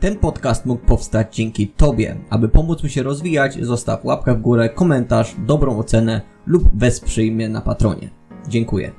[0.00, 2.16] Ten podcast mógł powstać dzięki Tobie.
[2.30, 7.48] Aby pomóc mi się rozwijać, zostaw łapkę w górę, komentarz, dobrą ocenę lub wesprzyj mnie
[7.48, 8.10] na Patronie.
[8.48, 8.92] Dziękuję.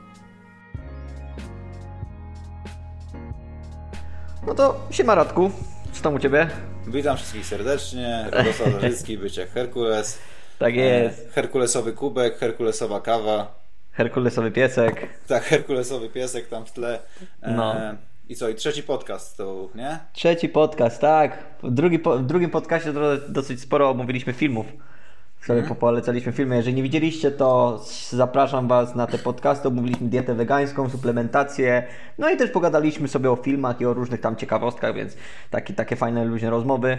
[4.48, 5.52] No to siema Radku,
[5.92, 6.48] co tam u Ciebie?
[6.88, 8.26] Witam wszystkich serdecznie.
[8.32, 10.20] Radosław Zarzycki, bycie Herkules.
[10.60, 13.60] Tak jest, E, Herkulesowy kubek, Herkulesowa kawa.
[13.92, 15.08] Herkulesowy piesek.
[15.28, 17.00] Tak, Herkulesowy piesek tam w tle.
[17.42, 17.76] E, No.
[18.30, 20.00] I co, i trzeci podcast to, nie?
[20.14, 21.38] Trzeci podcast, tak.
[21.64, 22.94] W, drugi, w drugim podcastie
[23.30, 24.66] dosyć sporo omówiliśmy filmów.
[25.42, 25.76] Sobie Mhm.
[25.80, 26.56] polecaliśmy filmy.
[26.56, 29.68] Jeżeli nie widzieliście, to zapraszam Was na te podcasty.
[29.68, 31.84] Omówiliśmy dietę wegańską, suplementację.
[32.18, 35.18] No i też pogadaliśmy sobie o filmach i o różnych tam ciekawostkach, więc
[35.50, 36.98] takie, takie fajne, luźne rozmowy.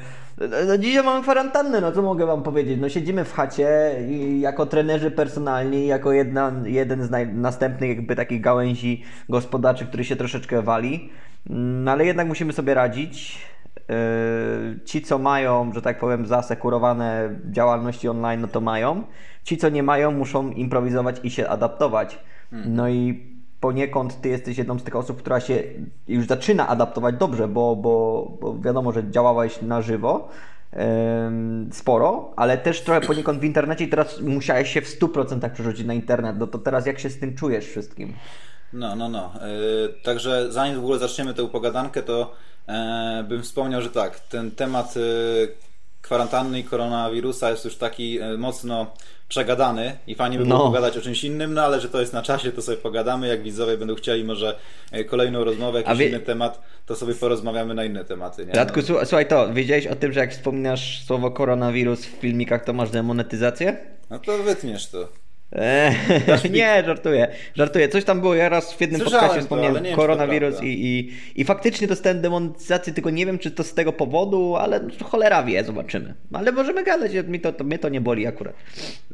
[0.66, 2.80] No, dzisiaj mamy kwarantannę, no co mogę Wam powiedzieć?
[2.80, 8.16] No siedzimy w chacie i jako trenerzy personalni, jako jedna, jeden z naj, następnych jakby
[8.16, 11.10] takich gałęzi gospodarczych, który się troszeczkę wali.
[11.46, 13.38] No ale jednak musimy sobie radzić.
[13.76, 19.02] Yy, Ci, co mają, że tak powiem, zasekurowane działalności online, no to mają.
[19.44, 22.18] Ci, co nie mają, muszą improwizować i się adaptować.
[22.66, 25.62] No i poniekąd ty jesteś jedną z tych osób, która się
[26.08, 30.28] już zaczyna adaptować dobrze, bo, bo, bo wiadomo, że działałeś na żywo
[31.72, 35.94] sporo, ale też trochę poniekąd w internecie i teraz musiałeś się w 100% przerzucić na
[35.94, 36.36] internet.
[36.38, 38.12] No to teraz jak się z tym czujesz wszystkim?
[38.72, 39.32] No, no, no.
[39.34, 42.32] E, także zanim w ogóle zaczniemy tę pogadankę, to
[42.68, 45.00] e, bym wspomniał, że tak, ten temat e,
[46.02, 48.86] kwarantanny i koronawirusa jest już taki mocno
[49.28, 50.64] przegadany i fajnie by było No.
[50.64, 53.28] pogadać o czymś innym, no ale że to jest na czasie, to sobie pogadamy.
[53.28, 54.56] Jak widzowie będą chcieli może
[55.08, 58.46] kolejną rozmowę, jakiś wie- inny temat, to sobie porozmawiamy na inne tematy.
[58.46, 58.52] Nie?
[58.52, 58.86] Radku, No.
[58.86, 62.90] słu- słuchaj to, wiedziałeś o tym, że jak wspominasz słowo koronawirus w filmikach, to masz
[62.90, 63.76] demonetyzację?
[64.10, 65.08] no to wytniesz to.
[65.52, 65.94] Eee,
[66.50, 67.88] nie, żartuję, żartuję.
[67.88, 71.12] Coś tam było, ja raz w jednym Słyszałem podcastie wspomniałem nie to koronawirus i, i,
[71.40, 75.42] i faktycznie dostałem demonetyzację, tylko nie wiem, czy to z tego powodu, ale no, cholera
[75.42, 76.14] wie, zobaczymy.
[76.32, 78.54] Ale możemy gadać, mi to, to, mnie to nie boli akurat.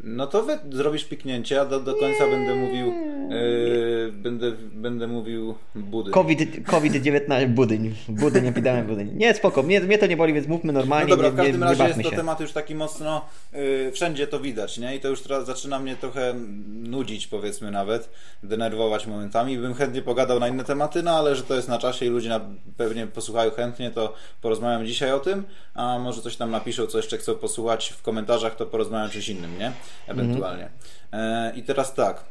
[0.04, 2.86] No to wy zrobisz piknięcie, a do, do końca będę mówił
[3.30, 6.10] yy, będę, będę mówił budy.
[6.10, 9.10] COVID, COVID-19, budyń, budyń, epidemia, budyń.
[9.14, 11.60] Nie, spoko, mnie, mnie to nie boli, więc mówmy No normalnie, dobra, nie, w każdym
[11.60, 12.16] nie, nie razie jest to się.
[12.16, 14.96] temat już taki mocno yy, wszędzie to widać, nie?
[14.96, 16.25] I to już teraz zaczyna mnie trochę
[16.66, 18.10] nudzić, powiedzmy nawet,
[18.42, 19.58] denerwować momentami.
[19.58, 22.28] Bym chętnie pogadał na inne tematy, no ale że to jest na czasie i ludzie
[22.28, 22.40] na,
[22.76, 25.44] pewnie posłuchają chętnie, to porozmawiam dzisiaj o tym,
[25.74, 29.58] a może coś tam napiszą, co jeszcze chcą posłuchać w komentarzach, to porozmawiam czymś innym,
[29.58, 29.72] nie?
[30.06, 30.70] Ewentualnie.
[31.12, 32.24] E, I teraz tak.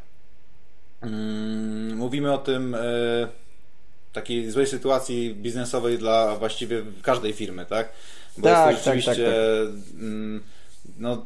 [1.02, 2.80] Mm, mówimy o tym e,
[4.14, 7.90] takiej złej sytuacji biznesowej dla właściwie każdej firmy, tak?
[8.38, 10.44] Bo Tak, jest to tak, rzeczywiście tak, mm,
[10.98, 11.26] no,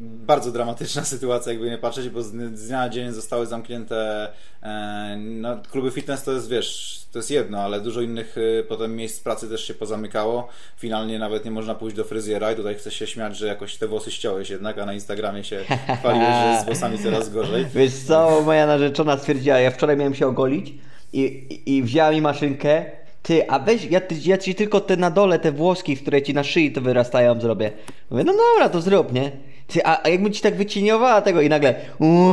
[0.00, 4.28] bardzo dramatyczna sytuacja, jakby nie patrzeć, bo z, z dnia na dzień zostały zamknięte
[4.62, 8.96] e, no, kluby fitness to jest, wiesz, to jest jedno, ale dużo innych e, potem
[8.96, 10.48] miejsc pracy też się pozamykało.
[10.76, 13.86] Finalnie nawet nie można pójść do fryzjera i tutaj chcę się śmiać, że jakoś te
[13.88, 15.64] włosy ściąłeś jednak, a na Instagramie się
[16.00, 17.66] chwaliłeś, że z włosami coraz gorzej.
[17.74, 20.74] Wiesz co, moja narzeczona stwierdziła, ja wczoraj miałem się ogolić
[21.12, 22.84] i, i, i wzięła mi maszynkę,
[23.22, 26.34] ty, a weź, ja, ty- ja ci tylko te na dole, te włoski, które ci
[26.34, 27.72] na szyi to wyrastają, zrobię.
[28.10, 29.53] Mówię, no dobra, to zrób, nie?
[29.66, 32.32] Ty, a, a jakbym ci tak wycieniowała tego i nagle uuu,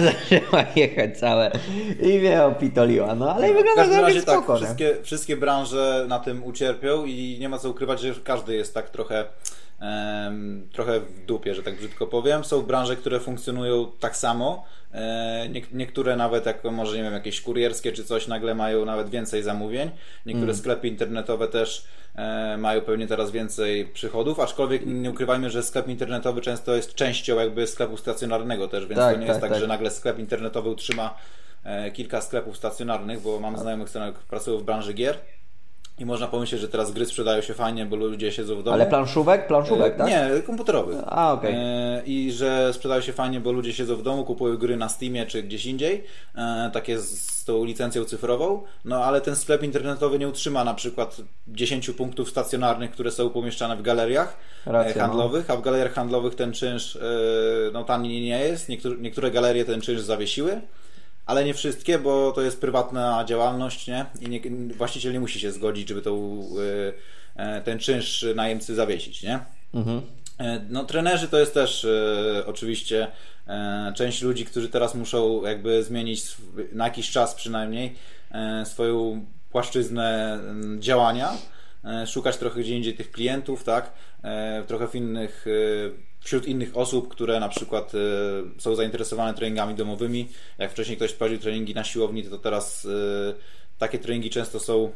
[0.30, 1.50] zaczęła jechać całe
[2.02, 4.58] i mnie opitoliła, no ale w wygląda każdym całkiem razie tak, spoko, nie?
[4.58, 8.90] wszystkie, wszystkie branże na tym ucierpią i nie ma co ukrywać, że każdy jest tak
[8.90, 9.24] trochę
[10.72, 12.44] trochę w dupie, że tak brzydko powiem.
[12.44, 14.64] Są branże, które funkcjonują tak samo.
[14.92, 19.10] E, nie, niektóre nawet, jak może nie wiem, jakieś kurierskie czy coś, nagle mają nawet
[19.10, 19.90] więcej zamówień.
[20.26, 20.56] Niektóre Mm.
[20.56, 21.84] sklepy internetowe też
[22.16, 27.36] e, mają pewnie teraz więcej przychodów, aczkolwiek nie ukrywajmy, że sklep internetowy często jest częścią
[27.36, 29.60] jakby sklepu stacjonarnego też, więc Tak, to nie tak, jest tak, tak.
[29.60, 31.14] że nagle sklep internetowy utrzyma
[31.64, 35.18] e, kilka sklepów stacjonarnych, bo mam znajomych, którzy pracują w branży gier
[35.98, 38.74] i można pomyśleć, że teraz gry sprzedają się fajnie, bo ludzie siedzą w domu.
[38.74, 39.46] Ale planszówek?
[39.46, 40.08] Planszówek, E, tak?
[40.08, 40.96] Nie, komputerowy.
[41.06, 41.54] A, okej.
[41.54, 45.26] E, I że sprzedają się fajnie, bo ludzie siedzą w domu, kupują gry na Steamie
[45.26, 46.04] czy gdzieś indziej,
[46.34, 51.16] e, takie z, tą licencją cyfrową, no ale ten sklep internetowy nie utrzyma na przykład
[51.48, 54.36] 10 punktów stacjonarnych, które są pomieszczane w galeriach
[54.66, 56.98] Racja, e, handlowych, a w galeriach handlowych ten czynsz
[57.72, 60.60] no tani nie jest, niektóre, niektóre galerie ten czynsz zawiesiły,
[61.26, 64.06] ale nie wszystkie, bo to jest prywatna działalność, nie?
[64.20, 64.40] I nie,
[64.76, 66.42] właściciel nie musi się zgodzić, żeby tą,
[67.36, 69.38] e, e, ten czynsz najemcy zawiesić, nie?
[69.74, 70.02] Mhm.
[70.38, 73.06] E, No, trenerzy to jest też e, oczywiście
[73.48, 77.94] e, część ludzi, którzy teraz muszą jakby zmienić sw- na jakiś czas przynajmniej
[78.30, 80.38] e, swoją płaszczyznę
[80.78, 81.32] działania,
[82.06, 83.92] szukać trochę gdzie indziej tych klientów, tak?
[84.66, 85.46] Trochę w innych,
[86.24, 87.98] wśród innych osób, które na przykład e,
[88.60, 90.28] są zainteresowane treningami domowymi.
[90.58, 92.84] Jak wcześniej ktoś prowadził treningi na siłowni, to teraz
[93.30, 93.34] e,
[93.78, 94.90] takie treningi często są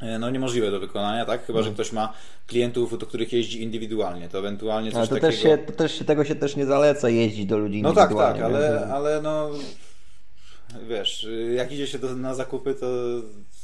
[0.00, 1.46] e, no niemożliwe do wykonania, tak?
[1.46, 2.12] Chyba, że ktoś ma
[2.46, 5.32] klientów, do których jeździ indywidualnie, to ewentualnie coś Ale to takiego...
[5.32, 8.10] też, się, to też się, tego się też nie zaleca jeździć do ludzi No tak,
[8.10, 8.40] indywidualnie.
[8.40, 9.50] tak, ale, ale no
[10.88, 12.86] wiesz, jak idzie się do, na zakupy, to,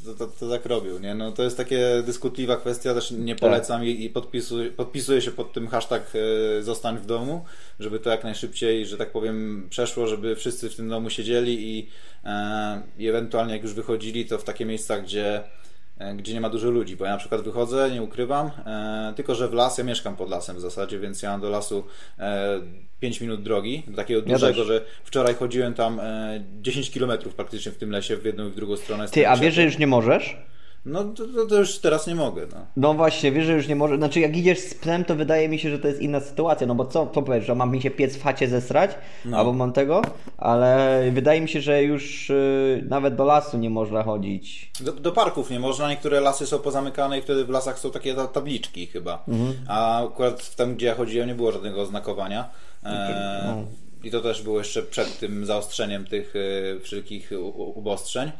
[0.05, 1.15] to, to, to tak robią, nie?
[1.15, 3.41] No to jest takie dyskutliwa kwestia, też nie Tak.
[3.41, 6.13] polecam i, i podpisuję, podpisuję się pod tym hashtag
[6.59, 7.45] e, zostań w domu,
[7.81, 11.89] żeby to jak najszybciej, że tak powiem, przeszło, żeby wszyscy w tym domu siedzieli i,
[12.25, 15.43] e, i ewentualnie jak już wychodzili, to w takie miejsca, gdzie
[16.17, 19.49] gdzie nie ma dużo ludzi, bo ja na przykład wychodzę, nie ukrywam, e, tylko że
[19.49, 21.85] w las, ja mieszkam pod lasem w zasadzie, więc ja mam do lasu
[22.19, 22.61] e,
[23.01, 27.91] 5 minut drogi, takiego dużego, że wczoraj chodziłem tam e, 10 km praktycznie w tym
[27.91, 29.09] lesie, w jedną i w drugą stronę.
[29.09, 30.37] Ty, a wiesz, że już nie możesz?
[30.89, 32.67] No to, to, to już teraz nie mogę, no.
[32.77, 33.97] No właśnie, wiesz, że już nie może.
[33.97, 36.67] Znaczy, jak idziesz z psem, to wydaje mi się, że to jest inna sytuacja.
[36.67, 38.91] No bo co, co powiesz, że mam mi się piec w chacie zesrać?
[39.25, 39.39] No.
[39.39, 40.03] Albo mam tego?
[40.39, 44.71] Ale wydaje mi się, że już y, nawet do lasu nie można chodzić.
[44.81, 48.15] Do, do parków nie można, niektóre lasy są pozamykane i wtedy w lasach są takie
[48.15, 49.25] ta- tabliczki chyba.
[49.29, 49.55] Mhm.
[49.69, 52.49] A akurat tam, gdzie ja chodziłem, nie było żadnego oznakowania.
[52.85, 53.65] E, No.
[54.05, 58.31] I to też było jeszcze przed tym zaostrzeniem tych e, wszelkich u- u- ubostrzeń.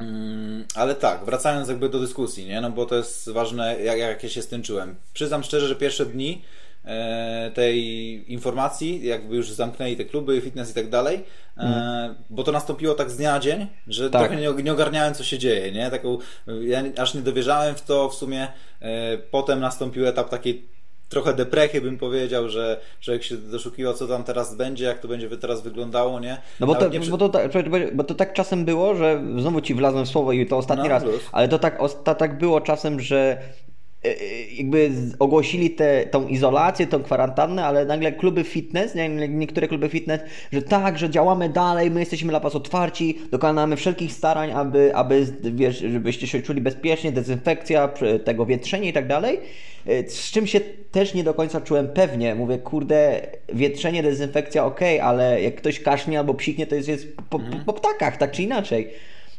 [0.00, 2.60] Mm, Ale tak, wracając jakby do dyskusji, nie?
[2.60, 4.96] No bo to jest ważne, jak, jak ja się z tym czułem.
[5.12, 6.42] Przyznam szczerze, że pierwsze dni
[6.84, 11.24] e, tej informacji, jakby już zamknęli te kluby, fitness i tak dalej,
[11.56, 14.20] e, bo to nastąpiło tak z dnia na dzień, że Tak.
[14.28, 15.90] trochę nie, nie ogarniałem, co się dzieje, nie?
[15.90, 16.18] Taką,
[16.60, 18.48] ja aż nie dowierzałem w to w sumie.
[18.80, 20.79] E, potem nastąpił etap takiej
[21.10, 25.28] trochę deprechy bym powiedział, że człowiek się doszukiwał, co tam teraz będzie, jak to będzie
[25.36, 26.36] teraz wyglądało, nie?
[26.60, 27.50] No bo to, nie bo, to, tak-
[27.94, 30.90] bo to tak czasem było, że znowu ci wlazłem w słowo i to ostatni No,
[30.90, 31.20] raz, luz.
[31.32, 33.38] ale to tak, osta- tak było czasem, że
[34.58, 39.88] jakby z- ogłosili tę tą izolację, tą kwarantannę, ale nagle kluby fitness, nie, niektóre kluby
[39.88, 40.20] fitness,
[40.52, 45.26] że tak, że działamy dalej, my jesteśmy dla was otwarci, dokonamy wszelkich starań, aby, aby
[45.42, 47.88] wiesz, żebyście się czuli bezpiecznie, dezynfekcja,
[48.24, 49.40] tego wietrzenie i tak dalej.
[49.86, 50.60] E, Z czym się
[50.92, 52.34] też nie do końca czułem pewnie.
[52.34, 53.20] Mówię, kurde,
[53.54, 57.72] wietrzenie, dezynfekcja, okej, ale jak ktoś kasznie albo psiknie, to jest, jest po, po, po
[57.72, 58.88] ptakach, tak czy inaczej.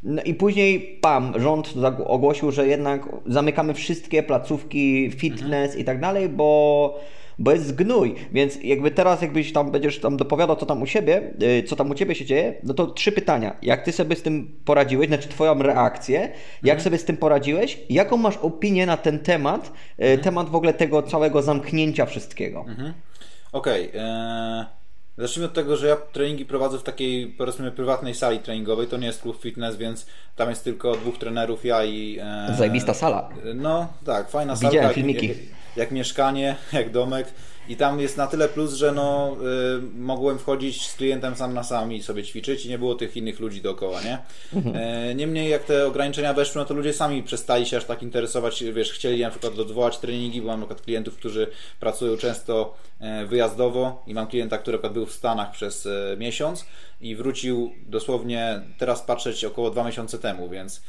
[0.04, 1.74] No i później, pam, rząd
[2.06, 7.00] ogłosił, że jednak zamykamy wszystkie placówki, fitness i tak dalej, bo,
[7.40, 8.16] bo jest gnój.
[8.32, 11.92] Więc jakby teraz, jakbyś tam będziesz tam dopowiadał, co tam u siebie, y, co tam
[11.92, 13.56] u ciebie się dzieje, no to trzy pytania.
[13.62, 16.32] Jak ty sobie z tym poradziłeś, znaczy twoją reakcję,
[16.64, 20.74] jak sobie z tym poradziłeś, jaką masz opinię na ten temat, y, temat w ogóle
[20.74, 22.66] tego całego zamknięcia wszystkiego.
[22.68, 22.94] Mhm.
[23.52, 23.92] Okej.
[23.96, 24.81] e,
[25.18, 28.88] Zacznijmy od tego, że ja treningi prowadzę w takiej, powiedzmy, prywatnej sali treningowej.
[28.88, 30.06] To nie jest klub fitness, więc
[30.36, 32.18] tam jest tylko dwóch trenerów, ja i.
[32.22, 33.30] E, Zajebista sala.
[33.56, 34.88] No tak, fajna Widziałem salka.
[34.88, 35.28] jak- filmiki.
[35.28, 35.38] Jak,
[35.76, 37.28] jak mieszkanie, jak domek.
[37.72, 39.38] I tam jest na tyle plus, że no,
[39.78, 43.18] y, mogłem wchodzić z klientem sam na sam i sobie ćwiczyć i nie było tych
[43.18, 44.18] innych ludzi dookoła, nie?
[44.54, 44.76] Mhm.
[44.76, 48.64] E, niemniej jak te ograniczenia weszły, no to ludzie sami przestali się aż tak interesować,
[48.64, 51.48] wiesz, chcieli na przykład odwołać treningi, bo mam na przykład klientów, którzy
[51.80, 56.66] pracują często e, wyjazdowo i mam klienta, który był w Stanach przez e, miesiąc
[57.02, 60.82] i wrócił dosłownie teraz patrzeć około dwa miesiące temu, więc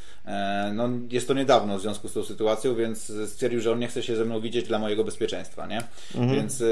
[0.73, 4.03] no, jest to niedawno w związku z tą sytuacją, więc stwierdził, że on nie chce
[4.03, 5.83] się ze mną widzieć dla mojego bezpieczeństwa, nie?
[6.35, 6.65] Więc e,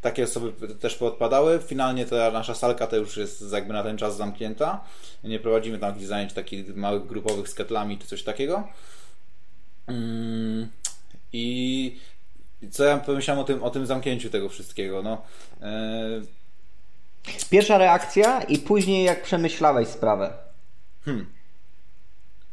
[0.00, 1.58] takie osoby też poodpadały.
[1.66, 4.84] Finalnie ta nasza salka to już jest jakby na ten czas zamknięta.
[5.24, 8.68] Nie prowadzimy tam jakichś zajęć takich małych grupowych z ketlami czy coś takiego.
[9.86, 10.68] Mm,
[11.32, 11.96] I
[12.70, 15.02] co ja pomyślałem o tym, o tym zamknięciu tego wszystkiego?
[15.02, 15.22] No,
[15.62, 16.20] e,
[17.50, 20.32] Pierwsza reakcja i później jak przemyślałeś sprawę.
[21.04, 21.26] Hmm.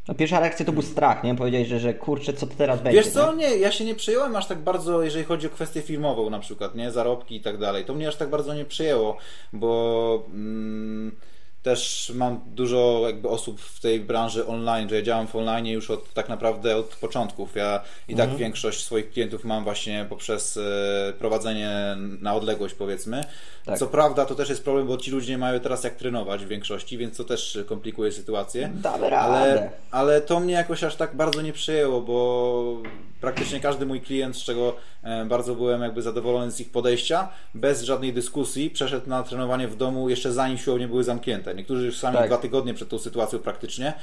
[0.07, 1.35] No pierwsza reakcja to był strach, nie?
[1.35, 2.97] Powiedziałeś, że, że kurczę, co to teraz będzie.
[2.97, 3.49] Wiesz co, nie?
[3.49, 6.75] nie, ja się nie przejąłem aż tak bardzo, jeżeli chodzi o kwestię filmową na przykład,
[6.75, 7.85] nie, zarobki i tak dalej.
[7.85, 9.17] To mnie aż tak bardzo nie przejęło,
[9.53, 11.15] bo mm,
[11.63, 15.89] też mam dużo jakby osób w tej branży online, że ja działam w online już
[15.89, 17.55] od tak naprawdę od początków.
[17.55, 23.23] Ja i tak większość swoich klientów mam właśnie poprzez e, prowadzenie na odległość powiedzmy.
[23.65, 23.79] Tak.
[23.79, 26.47] Co prawda to też jest problem, bo ci ludzie nie mają teraz jak trenować w
[26.47, 28.71] większości, więc to też komplikuje sytuację.
[29.09, 29.17] Radę.
[29.17, 32.81] Ale, ale to mnie jakoś aż tak bardzo nie przejęło, bo
[33.21, 37.83] praktycznie każdy mój klient, z czego e, bardzo byłem jakby zadowolony z ich podejścia, bez
[37.83, 41.52] żadnej dyskusji przeszedł na trenowanie w domu jeszcze zanim siłownie były zamknięte.
[41.55, 42.27] Niektórzy już sami Tak.
[42.27, 43.93] dwa tygodnie przed tą sytuacją praktycznie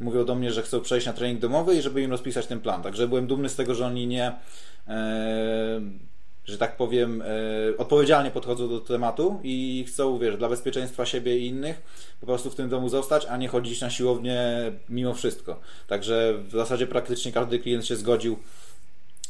[0.00, 2.82] mówią do mnie, że chcą przejść na trening domowy i żeby im rozpisać ten plan.
[2.82, 4.32] Także byłem dumny z tego, że oni nie
[4.88, 5.80] e,
[6.44, 7.26] że tak powiem, e,
[7.78, 11.82] odpowiedzialnie podchodzą do tematu i chcą, wiesz, dla bezpieczeństwa siebie i innych
[12.20, 14.40] po prostu w tym domu zostać, a nie chodzić na siłownię
[14.88, 15.60] mimo wszystko.
[15.86, 18.38] Także w zasadzie praktycznie każdy klient się zgodził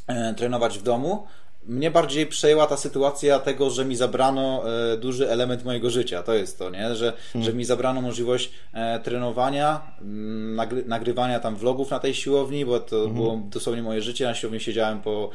[0.06, 1.26] e, trenować w domu.
[1.70, 4.62] Mnie bardziej przejęła ta sytuacja tego, że mi zabrano
[4.92, 6.22] e, duży element mojego życia.
[6.22, 6.94] To jest to, nie?
[6.94, 7.44] Że, hmm.
[7.44, 12.80] że mi zabrano możliwość e, trenowania, mm, nagry, nagrywania tam vlogów na tej siłowni, bo
[12.80, 13.14] to hmm.
[13.14, 14.24] było dosłownie moje życie.
[14.24, 15.30] Na siłowni siedziałem po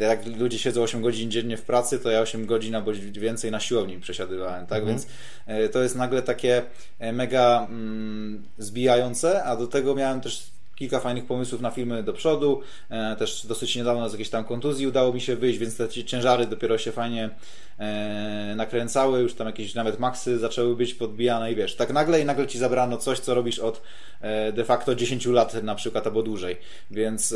[0.00, 3.60] jak ludzie siedzą 8 godzin dziennie w pracy, to ja 8 godzin albo więcej na
[3.60, 4.78] siłowni przesiadywałem, tak?
[4.78, 4.88] Mhm.
[4.88, 5.06] Więc
[5.46, 6.62] e, to jest nagle takie
[6.98, 12.12] e, mega mm, zbijające, a do tego miałem też kilka fajnych pomysłów na filmy do
[12.12, 12.60] przodu.
[12.90, 16.46] E, też dosyć niedawno z jakiejś tam kontuzji udało mi się wyjść, więc te ciężary
[16.46, 17.30] dopiero się fajnie
[17.78, 22.24] e, nakręcały, już tam jakieś nawet maksy zaczęły być podbijane i wiesz, tak nagle i
[22.24, 23.82] nagle ci zabrano coś, co robisz od
[24.20, 26.56] e, de facto 10 lat na przykład albo dłużej.
[26.90, 27.34] Więc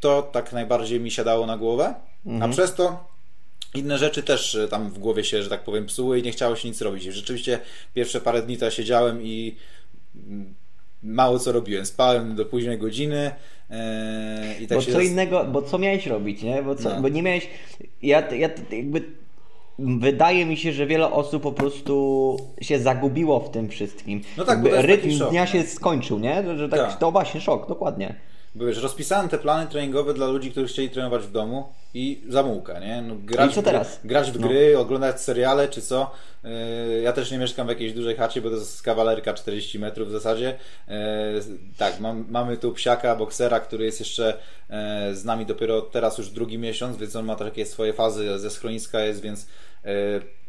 [0.00, 1.94] to tak najbardziej mi siadało na głowę,
[2.26, 2.50] mhm.
[2.50, 3.08] a przez to
[3.74, 6.68] inne rzeczy też tam w głowie się, że tak powiem, psuły i nie chciało się
[6.68, 7.02] nic robić.
[7.04, 7.60] Rzeczywiście
[7.94, 9.56] pierwsze parę dni to ja siedziałem i
[11.04, 11.86] mało co robiłem.
[11.86, 13.30] Spałem do późnej godziny
[13.70, 14.92] e, i tak bo się...
[14.92, 16.62] co innego, bo co miałeś robić, nie?
[16.62, 17.02] Bo, co, no.
[17.02, 17.48] bo nie miałeś...
[18.02, 19.02] Ja, ja jakby...
[19.78, 24.20] Wydaje mi się, że wiele osób po prostu się zagubiło w tym wszystkim.
[24.36, 26.42] No tak, jakby rytm dnia się skończył, nie?
[26.42, 28.14] Że, że tak, tak, to właśnie szok, dokładnie.
[28.54, 32.78] Bo wiesz, rozpisałem te plany treningowe dla ludzi, którzy chcieli trenować w domu i zamułka,
[32.78, 33.02] nie?
[33.02, 33.96] No, grać I co teraz?
[33.96, 34.48] W, grać w no.
[34.48, 36.10] gry, oglądać seriale czy co.
[36.44, 36.50] Yy,
[37.02, 40.12] ja też nie mieszkam w jakiejś dużej chacie, bo to jest kawalerka 40 metrów w
[40.12, 40.58] zasadzie.
[40.88, 40.94] Yy,
[41.78, 44.38] tak, mam, mamy tu psiaka, boksera, który jest jeszcze
[44.70, 44.76] yy,
[45.14, 49.00] z nami dopiero teraz już drugi miesiąc, więc on ma takie swoje fazy, ze schroniska
[49.00, 49.46] jest, więc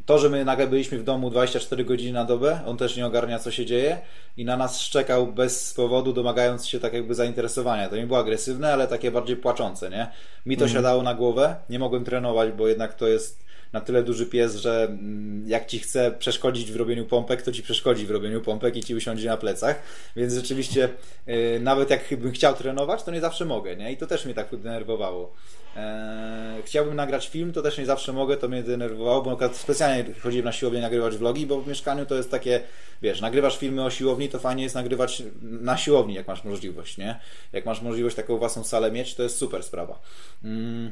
[0.06, 3.40] to, że my nagle byliśmy w domu 24 godziny na dobę, on też nie ogarnia,
[3.40, 4.02] co się dzieje
[4.38, 7.90] i na nas szczekał bez powodu, domagając się tak jakby zainteresowania.
[7.90, 10.08] To nie było agresywne, ale takie bardziej płaczące, nie?
[10.46, 10.78] Mi to mhm.
[10.78, 13.45] siadało na głowę, nie mogłem trenować, bo jednak to jest
[13.75, 17.63] na tyle duży pies, że mm, jak ci chce przeszkodzić w robieniu pompek, to ci
[17.63, 19.82] przeszkodzi w robieniu pompek i ci usiądzie na plecach.
[20.15, 20.89] Więc rzeczywiście,
[21.27, 23.91] yy, nawet jak bym chciał trenować, to nie zawsze mogę, nie?
[23.91, 25.34] I to też mnie tak denerwowało.
[25.75, 30.13] Eee, chciałbym nagrać film, to też nie zawsze mogę, to mnie denerwowało, bo na specjalnie
[30.13, 32.62] chodziłem na siłownię nagrywać vlogi, bo w mieszkaniu to jest takie,
[33.01, 37.20] wiesz, nagrywasz filmy o siłowni, to fajnie jest nagrywać na siłowni, jak masz możliwość, nie?
[37.53, 40.00] Jak masz możliwość taką własną salę mieć, to jest super sprawa.
[40.44, 40.91] Mm.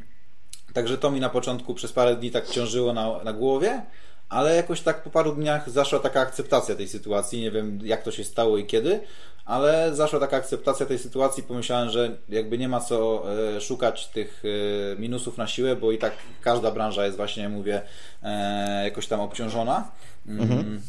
[0.73, 3.81] Także to mi na początku przez parę dni tak ciążyło na, na głowie,
[4.29, 7.41] ale jakoś tak po paru dniach zaszła taka akceptacja tej sytuacji.
[7.41, 8.99] Nie wiem, jak to się stało i kiedy,
[9.45, 11.43] ale zaszła taka akceptacja tej sytuacji.
[11.43, 13.23] Pomyślałem, że jakby nie ma co
[13.55, 17.81] e, szukać tych e, minusów na siłę, bo i tak każda branża jest właśnie, mówię,
[18.23, 19.91] e, jakoś tam obciążona.
[20.27, 20.41] Mm.
[20.41, 20.81] Mhm.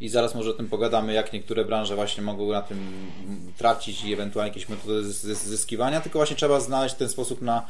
[0.00, 3.10] I zaraz może o tym pogadamy, jak niektóre branże właśnie mogą na tym
[3.56, 7.66] tracić i ewentualnie jakieś metody zyskiwania, tylko właśnie trzeba znaleźć ten sposób na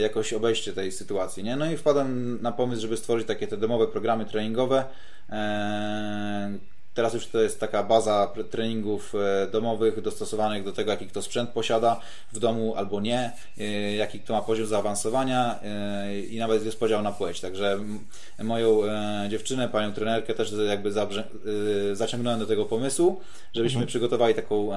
[0.00, 1.44] jakoś obejście tej sytuacji.
[1.44, 1.56] Nie?
[1.56, 4.84] No i wpadłem na pomysł, żeby stworzyć takie te domowe programy treningowe.
[5.30, 6.58] E,
[6.94, 11.50] teraz już to jest taka baza treningów e, domowych dostosowanych do tego, jaki kto sprzęt
[11.50, 12.00] posiada
[12.32, 13.32] w domu albo nie,
[13.96, 15.58] jaki kto ma poziom zaawansowania
[16.30, 17.40] i nawet jest podział na płeć.
[17.40, 17.78] Także
[18.42, 18.80] moją
[19.28, 20.92] dziewczynę, panią trenerkę też jakby
[21.92, 23.20] zaciągnąłem do tego pomysłu,
[23.54, 23.88] żebyśmy mhm.
[23.88, 24.70] przygotowali taką,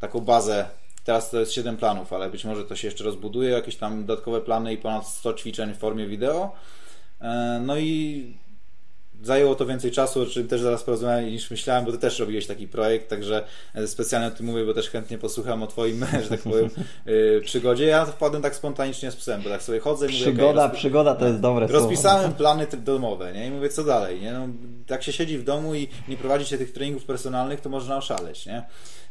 [0.00, 0.64] taką bazę
[1.08, 4.40] Teraz to jest 7 planów, ale być może to się jeszcze rozbuduje, jakieś tam dodatkowe
[4.40, 6.52] plany i ponad 100 ćwiczeń w formie wideo.
[7.20, 8.38] E, no i
[9.22, 12.46] zajęło to więcej czasu, o czym też zaraz porozmawiałem niż myślałem, bo ty też robiłeś
[12.46, 13.44] taki projekt, także
[13.86, 16.70] specjalnie o tym mówię, bo też chętnie posłucham o twoim, że tak powiem,
[17.06, 17.86] e, przygodzie.
[17.86, 21.14] Ja wpadłem tak spontanicznie z psem, bo tak sobie chodzę i mówię, Przygoda, okay, przygoda
[21.14, 22.36] to jest dobre Rozpisałem słowo.
[22.36, 23.46] plany domowe, nie?
[23.46, 24.32] I mówię, co dalej, nie?
[24.32, 24.48] No,
[24.90, 28.46] jak się siedzi w domu i nie prowadzi się tych treningów personalnych, to można oszaleć,
[28.46, 28.62] nie?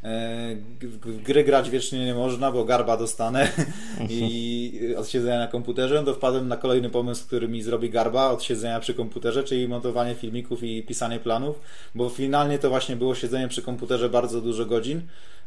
[0.03, 3.47] E, w gry grać wiecznie nie można, bo garba dostanę
[4.09, 8.43] i od siedzenia na komputerze, to wpadłem na kolejny pomysł, który mi zrobi garba od
[8.43, 11.59] siedzenia przy komputerze, czyli montowanie filmików i pisanie planów,
[11.95, 15.01] bo finalnie to właśnie było siedzenie przy komputerze bardzo dużo godzin.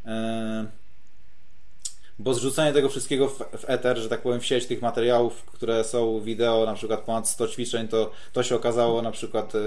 [0.07, 0.67] E,
[2.19, 5.85] bo zrzucenie tego wszystkiego w, w eter, że tak powiem, w sieć tych materiałów, które
[5.85, 9.59] są wideo, na przykład ponad 100 ćwiczeń, to, to się okazało na przykład e,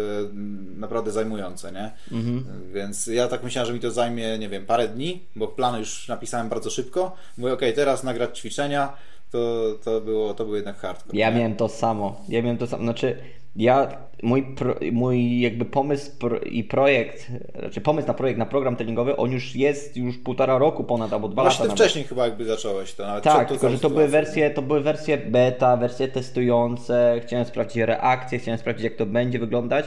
[0.75, 1.91] naprawdę zajmujące, nie?
[2.11, 2.71] Mhm.
[2.73, 6.07] Więc ja tak myślałem, że mi to zajmie, nie wiem, parę dni, bo plany już
[6.07, 7.15] napisałem bardzo szybko.
[7.37, 8.93] Mówię, ok, teraz nagrać ćwiczenia,
[9.31, 11.17] to, to, było, to był jednak hardcore.
[11.17, 11.37] Ja nie?
[11.37, 12.21] miałem to samo.
[12.29, 12.83] Ja miałem to samo.
[12.83, 13.17] Znaczy,
[13.55, 13.87] ja,
[14.23, 19.17] mój, pro, mój jakby pomysł pro, i projekt, znaczy pomysł na projekt, na program treningowy,
[19.17, 21.75] on już jest już półtora roku ponad, albo dwa Właśnie lata.
[21.75, 24.81] Właśnie wcześniej chyba jakby zacząłeś to, nawet Tak, tylko że to były, wersje, to były
[24.81, 29.85] wersje beta, wersje testujące, chciałem sprawdzić reakcje, chciałem sprawdzić jak to będzie wyglądać.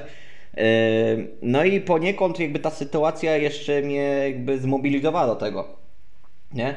[0.57, 0.63] Yy,
[1.43, 5.69] no i poniekąd jakby ta sytuacja jeszcze mnie jakby zmobilizowała do tego,
[6.53, 6.75] nie?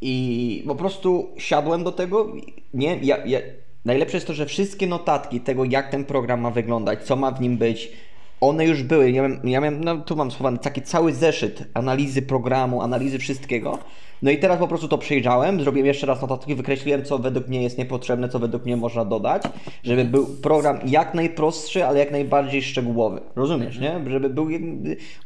[0.00, 2.32] I po prostu siadłem do tego,
[2.74, 3.38] nie, ja, ja
[3.86, 7.40] Najlepsze jest to, że wszystkie notatki tego, jak ten program ma wyglądać, co ma w
[7.40, 7.92] nim być,
[8.40, 9.10] one już były.
[9.10, 13.78] Ja miałem, ja miałem no tu mam schowany taki cały zeszyt analizy programu, analizy wszystkiego.
[14.22, 17.62] No i teraz po prostu to przejrzałem, zrobiłem jeszcze raz notatki, wykreśliłem, co według mnie
[17.62, 19.42] jest niepotrzebne, co według mnie można dodać,
[19.84, 23.20] żeby był program jak najprostszy, ale jak najbardziej szczegółowy.
[23.36, 24.00] Rozumiesz, nie?
[24.10, 24.48] Żeby był...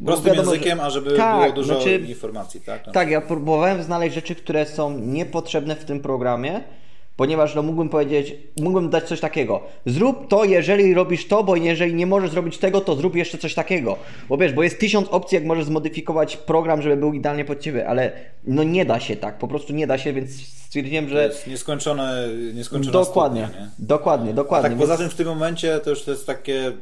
[0.05, 2.87] Prostym wiadomo, że- językiem, a żeby Tak, było dużo znaczy- informacji, tak?
[2.87, 2.93] No.
[2.93, 6.61] tak, ja próbowałem znaleźć rzeczy, które są niepotrzebne w tym programie,
[7.21, 9.61] ponieważ no, mógłbym powiedzieć, mógłbym dać coś takiego.
[9.87, 13.55] Zrób to, jeżeli robisz to, bo jeżeli nie możesz zrobić tego, to zrób jeszcze coś
[13.55, 13.97] takiego.
[14.29, 17.89] Bo wiesz, bo jest tysiąc opcji, jak możesz zmodyfikować program, żeby był idealnie pod ciebie,
[17.89, 18.13] ale
[18.45, 20.31] no nie da się tak, po prostu nie da się, więc
[20.67, 23.71] stwierdziłem, To że jest nieskończone, nieskończone dokładnie, studnia, nie?
[23.79, 24.71] dokładnie, A dokładnie.
[24.71, 26.73] tak poza tym w tym momencie to już to jest takie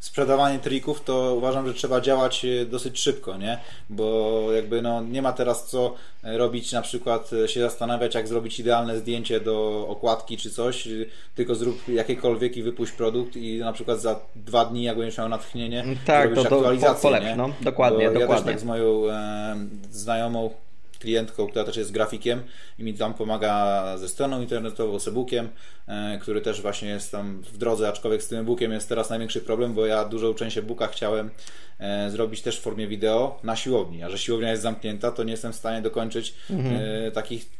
[0.00, 3.58] sprzedawanie trików, to uważam, że trzeba działać e, dosyć szybko, nie?
[3.90, 8.28] Bo jakby no nie ma teraz co e, robić, na przykład e, się zastanawiać, jak
[8.28, 10.88] zrobić idealne zdjęcie do okładki czy coś,
[11.34, 15.28] tylko zrób jakiekolwiek i wypuść produkt i na przykład za dwa dni, jak będziesz miał
[15.28, 17.50] natchnienie, Tak, to do- aktualizację, no.
[17.60, 18.44] Dokładnie, Bo Ja dokładnie.
[18.44, 19.56] też tak z moją e,
[19.90, 20.50] znajomą
[20.98, 22.42] klientką, która też jest grafikiem
[22.78, 25.48] i mi tam pomaga ze stroną internetową, z e-bookiem,
[25.88, 29.40] e, który też właśnie jest tam w drodze, aczkolwiek z tym e-bookiem jest teraz największy
[29.40, 31.30] problem, bo ja dużą część e-booka chciałem
[31.78, 35.30] e, zrobić też w formie wideo na siłowni, a że siłownia jest zamknięta, to nie
[35.30, 37.58] jestem w stanie dokończyć e, takich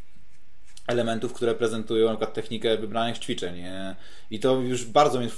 [0.88, 3.62] elementów, które prezentują na przykład technikę wybranych ćwiczeń.
[4.30, 5.28] I to już bardzo mnie,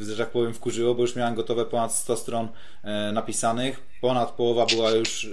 [0.00, 2.48] że tak powiem, wkurzyło, bo już miałem gotowe ponad 100 stron
[2.84, 5.28] e, napisanych, ponad połowa była już e,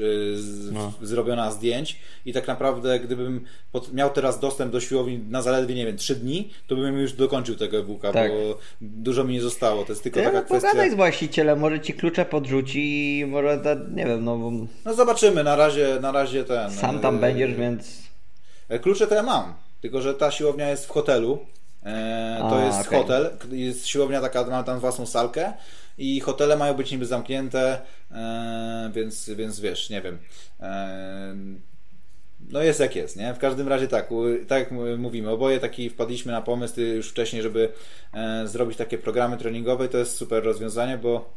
[0.72, 0.94] No.
[1.02, 3.46] zrobiona zdjęć i tak naprawdę gdybym
[3.94, 7.56] miał teraz dostęp do siłowni na zaledwie, nie wiem, 3 dni, to bym już dokończył
[7.56, 8.32] tego e-booka, Tak.
[8.32, 9.84] bo dużo mi nie zostało.
[9.86, 10.68] To jest tylko Ty, taka kwestia...
[10.70, 12.80] pogadaj z właścicielem, może ci klucze podrzuci
[13.20, 14.52] i może, da, nie wiem, no
[14.86, 16.72] No zobaczymy, na razie, na razie ten...
[16.72, 18.09] sam tam e, będziesz, więc...
[18.70, 21.40] E, Klucze to ja mam, tylko że ta siłownia jest w hotelu.
[21.84, 23.00] E, to A, jest okej.
[23.02, 25.54] hotel, jest siłownia taka, ma tam własną salkę
[25.98, 30.18] i hotele mają być niby zamknięte, e, więc, więc wiesz, nie wiem.
[32.50, 33.34] No jest jak jest, nie?
[33.34, 34.10] W każdym razie tak,
[34.48, 37.72] tak jak mówimy, oboje taki wpadliśmy na pomysł już wcześniej, żeby
[38.46, 41.30] zrobić takie programy treningowe i to jest super rozwiązanie, bo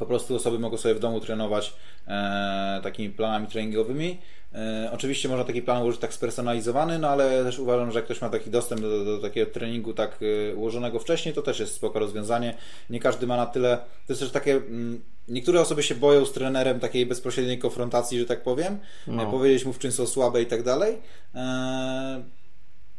[0.00, 1.74] po prostu osoby mogą sobie w domu trenować
[2.08, 4.18] e, takimi planami treningowymi.
[4.54, 8.20] E, oczywiście można taki plan ułożyć tak spersonalizowany, no ale też uważam, że jak ktoś
[8.20, 11.74] ma taki dostęp do, do, do takiego treningu tak e, ułożonego wcześniej, to też jest
[11.74, 12.54] spoko rozwiązanie.
[12.90, 13.76] Nie każdy ma na tyle.
[13.76, 14.52] To jest też takie.
[14.52, 18.78] Mm, niektóre osoby się boją z trenerem takiej bezpośredniej konfrontacji, że tak powiem.
[19.06, 19.22] No.
[19.22, 20.96] E, powiedzieć mu w czym są słabe i tak dalej.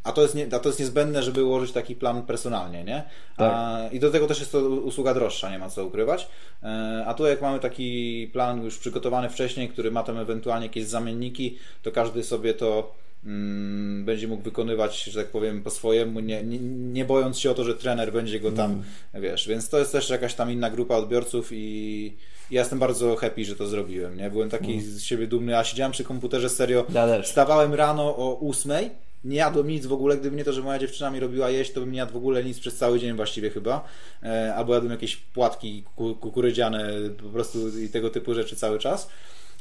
[0.03, 3.03] A to, jest nie, a to jest niezbędne, żeby ułożyć taki plan personalnie, nie?
[3.37, 6.27] A, I do tego też jest to usługa droższa, nie ma co ukrywać.
[6.63, 10.85] E, A tu jak mamy taki plan już przygotowany wcześniej, który ma tam ewentualnie jakieś
[10.85, 16.43] zamienniki, to każdy sobie to mm, będzie mógł wykonywać, że tak powiem, po swojemu, nie,
[16.43, 16.59] nie,
[16.93, 18.83] nie bojąc się o to, że trener będzie go tam,
[19.13, 19.47] wiesz.
[19.47, 22.13] Więc to jest też jakaś tam inna grupa odbiorców i
[22.51, 24.29] ja jestem bardzo happy, że to zrobiłem, nie?
[24.29, 27.21] Byłem taki z siebie dumny, a siedziałem przy komputerze serio, Ja.
[27.21, 28.89] Wstawałem rano o ósmej,
[29.23, 31.79] nie jadłem nic w ogóle, gdyby nie to, że moja dziewczyna mi robiła jeść, to
[31.79, 33.83] bym nie jadł w ogóle nic przez cały dzień właściwie chyba.
[34.23, 36.89] E, albo jadłem jakieś płatki ku- kukurydziane
[37.23, 39.09] po prostu i tego typu rzeczy cały czas.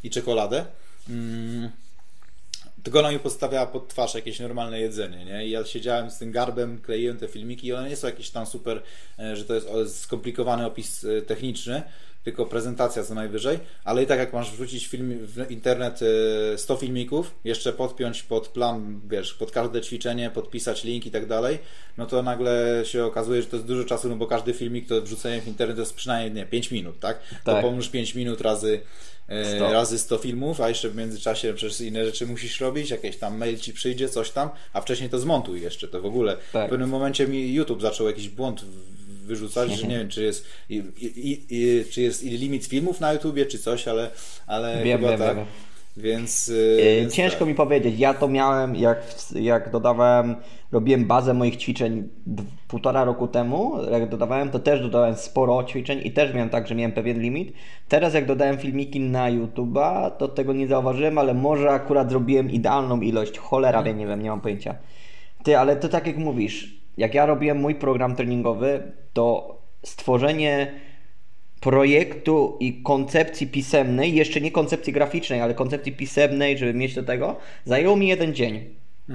[0.02, 0.64] I czekoladę.
[1.08, 1.70] Mm.
[2.82, 5.46] Tylko ona mi postawiała pod twarz jakieś normalne jedzenie, nie?
[5.46, 8.46] I ja siedziałem z tym garbem, kleiłem te filmiki i one nie są jakieś tam
[8.46, 8.82] super,
[9.18, 11.82] e, że to jest skomplikowany opis e, techniczny,
[12.24, 16.00] tylko prezentacja co najwyżej, ale i tak jak masz wrzucić film w internet
[16.54, 21.26] e, 100 filmików, jeszcze podpiąć pod plan, wiesz, pod każde ćwiczenie, podpisać link i tak
[21.26, 21.58] dalej,
[21.98, 25.02] no to nagle się okazuje, że to jest dużo czasu, no bo każdy filmik to
[25.02, 27.20] wrzucenie w internet to jest przynajmniej, nie, 5 minut, tak?
[27.44, 27.62] To Tak.
[27.62, 28.80] pomnóż 5 minut razy e,
[29.56, 29.72] 100.
[29.72, 33.58] razy 100 filmów, a jeszcze w międzyczasie przecież inne rzeczy musisz robić, jakieś tam mail
[33.58, 36.36] ci przyjdzie, coś tam, a wcześniej to zmontuj jeszcze, to w ogóle.
[36.52, 36.66] Tak.
[36.66, 38.64] W pewnym momencie mi YouTube zaczął jakiś błąd
[39.26, 43.46] wyrzucać, że nie wiem, czy jest, i, i, i, czy jest limit filmów na YouTubie,
[43.46, 44.10] czy coś, ale,
[44.46, 45.36] ale Wiem, chyba wiem, tak.
[45.36, 45.46] wiem.
[45.96, 47.48] Więc, Yy, yy, więc Ciężko tak.
[47.48, 47.98] mi powiedzieć.
[47.98, 48.98] Ja to miałem, jak,
[49.34, 50.36] jak dodawałem,
[50.72, 52.08] robiłem bazę moich ćwiczeń
[52.68, 53.72] półtora roku temu.
[53.90, 57.52] Jak dodawałem, to też dodałem sporo ćwiczeń i też miałem tak, że miałem pewien limit.
[57.88, 63.00] Teraz, jak dodałem filmiki na YouTube'a, to tego nie zauważyłem, ale może akurat zrobiłem idealną
[63.00, 63.38] ilość.
[63.38, 64.74] Cholera wie, nie wiem, nie mam pojęcia.
[65.44, 70.72] Ty, ale to tak jak mówisz, jak ja robiłem mój program treningowy, to stworzenie
[71.60, 77.36] projektu i koncepcji pisemnej, jeszcze nie koncepcji graficznej, ale koncepcji pisemnej, żeby mieć do tego,
[77.64, 78.64] zajęło mi jeden dzień.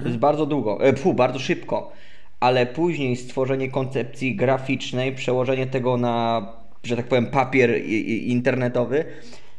[0.02, 1.92] To jest bardzo długo, e, fu, bardzo szybko.
[2.40, 6.48] Ale później stworzenie koncepcji graficznej, przełożenie tego na,
[6.84, 7.86] że tak powiem, papier
[8.26, 9.06] internetowy,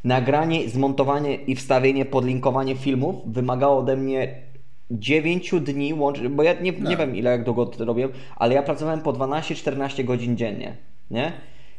[0.04, 4.42] nagranie, zmontowanie i wstawienie, podlinkowanie filmów wymagało ode mnie
[4.90, 8.62] 9 dni łącznie, bo ja nie, nie wiem ile jak długo to robię, ale ja
[8.62, 10.76] pracowałem po 12-14 godzin dziennie,
[11.10, 11.32] nie?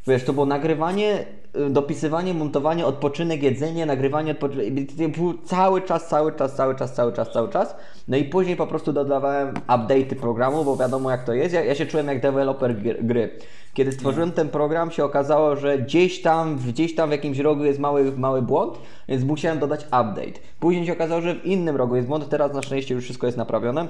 [0.08, 1.26] Wiesz, to było nagrywanie,
[1.68, 4.74] y, dopisywanie, montowanie, odpoczynek, jedzenie, nagrywanie, odpoczynek.
[5.46, 7.76] Cały czas, cały czas, cały czas, cały czas, cały czas.
[8.08, 11.54] No i później po prostu dodawałem update'y programu, bo wiadomo jak to jest.
[11.54, 13.30] Ja, ja się czułem jak deweloper gry.
[13.74, 17.80] Kiedy stworzyłem ten program, się okazało, że gdzieś tam, gdzieś tam w jakimś rogu jest
[17.80, 20.40] mały, mały błąd, więc musiałem dodać update.
[20.60, 23.38] Później się okazało, że w innym rogu jest błąd, teraz na szczęście już wszystko jest
[23.38, 23.88] naprawione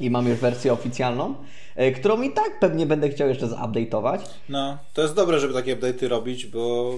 [0.00, 1.34] i mam już wersję oficjalną,
[1.76, 4.18] e, którą i tak pewnie będę chciał jeszcze zupdate'ować.
[4.48, 6.94] No, to jest dobre, żeby takie update'y robić, bo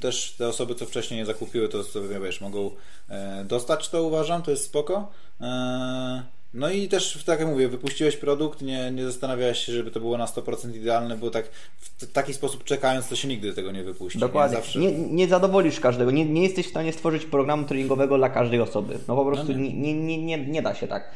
[0.00, 2.70] też te osoby, co wcześniej nie zakupiły, to sobie, wiesz, mogą
[3.08, 5.08] e, dostać to, uważam, to jest spoko.
[5.40, 6.22] E,
[6.54, 10.18] no i też, tak jak mówię, wypuściłeś produkt, nie, nie zastanawiałeś się, żeby to było
[10.18, 11.48] na 100% idealne, bo tak
[11.80, 14.18] w taki sposób czekając, to się nigdy tego nie wypuści.
[14.18, 14.56] Dokładnie.
[14.56, 14.78] Nie, Zawsze...
[14.78, 16.10] nie, nie zadowolisz każdego.
[16.10, 18.98] Nie, nie jesteś w stanie stworzyć programu treningowego dla każdej osoby.
[19.08, 19.72] No po prostu no nie.
[19.72, 21.10] Nie, nie, nie, nie da się tak.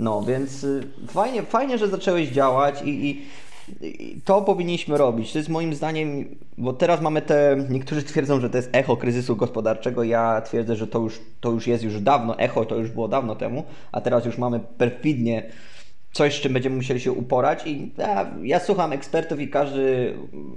[0.00, 3.22] No więc y, fajnie, fajnie, że zacząłeś działać i, i,
[3.86, 5.32] i, to powinniśmy robić.
[5.32, 9.36] To jest moim zdaniem, bo teraz mamy te, niektórzy twierdzą, że to jest echo kryzysu
[9.36, 13.08] gospodarczego, ja twierdzę, że to już, to już jest już dawno, echo to już było
[13.08, 15.50] dawno temu, a teraz już mamy perfidnie
[16.12, 17.66] coś, z czym będziemy musieli się uporać.
[17.66, 20.14] I ja, ja, słucham ekspertów i każdy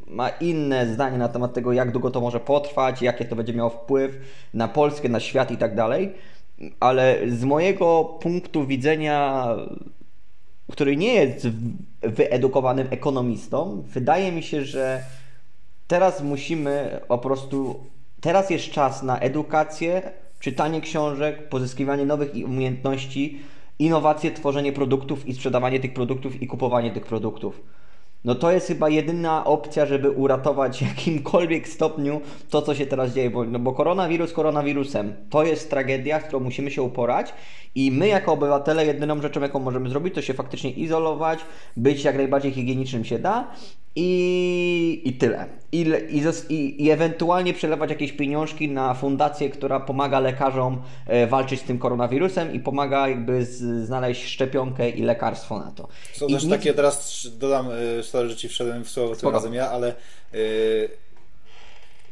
[0.07, 3.69] ma inne zdanie na temat tego, jak długo to może potrwać, jakie to będzie miało
[3.69, 4.17] wpływ
[4.53, 6.13] na Polskę, na świat i tak dalej
[6.79, 9.47] ale z mojego punktu widzenia,
[10.71, 11.47] który nie jest
[12.01, 15.03] wyedukowanym ekonomistą, wydaje mi się, że
[15.87, 17.75] teraz musimy po prostu,
[18.21, 23.39] teraz jest czas na edukację, czytanie książek, pozyskiwanie nowych umiejętności,
[23.79, 27.61] innowacje, tworzenie produktów i sprzedawanie tych produktów i kupowanie tych produktów
[28.25, 33.13] no to jest chyba jedyna opcja, żeby uratować w jakimkolwiek stopniu to, co się teraz
[33.13, 37.33] dzieje, bo, no bo koronawirus koronawirusem, to jest tragedia, z którą musimy się uporać
[37.75, 41.39] i my jako obywatele jedyną rzeczą, jaką możemy zrobić, to się faktycznie izolować,
[41.77, 43.47] być jak najbardziej higienicznym się da
[43.95, 45.45] i, i tyle.
[45.71, 45.85] I,
[46.49, 51.79] i, I ewentualnie przelewać jakieś pieniążki na fundację, która pomaga lekarzom e, walczyć z tym
[51.79, 53.45] koronawirusem i pomaga jakby
[53.85, 55.87] znaleźć szczepionkę i lekarstwo na to.
[56.13, 56.51] Są I też nic...
[56.51, 57.67] takie, teraz dodam,
[57.99, 59.95] e, sorry, że Ci wszedłem w słowo tym razem ja, ale
[60.33, 60.89] yy,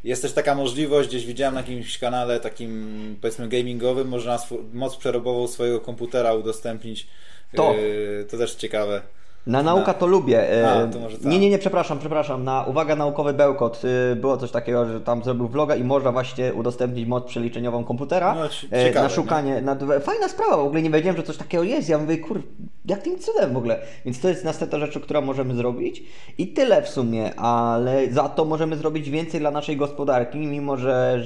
[0.03, 4.39] jest też taka możliwość, gdzieś widziałem na jakimś kanale takim powiedzmy gamingowym, można
[4.73, 7.07] moc przerobową swojego komputera udostępnić.
[7.55, 9.01] To, yy, to też ciekawe.
[9.47, 10.67] Na nauka to lubię.
[10.67, 11.25] A, to może tak.
[11.25, 12.43] Nie, nie, nie, przepraszam, przepraszam.
[12.43, 16.53] Na uwaga naukowy bełkot y, było coś takiego, że tam zrobił vloga i można właśnie
[16.53, 18.49] udostępnić moc przeliczeniową komputera no, e,
[18.85, 19.61] ciekawe, na szukanie.
[19.61, 21.89] Na, fajna sprawa, w ogóle nie wiedziałem, że coś takiego jest.
[21.89, 22.43] Ja mówię, kur,
[22.85, 23.79] jakim cudem w ogóle.
[24.05, 26.03] Więc to jest następna rzecz, którą możemy zrobić
[26.37, 31.23] i tyle w sumie, ale za to możemy zrobić więcej dla naszej gospodarki, mimo że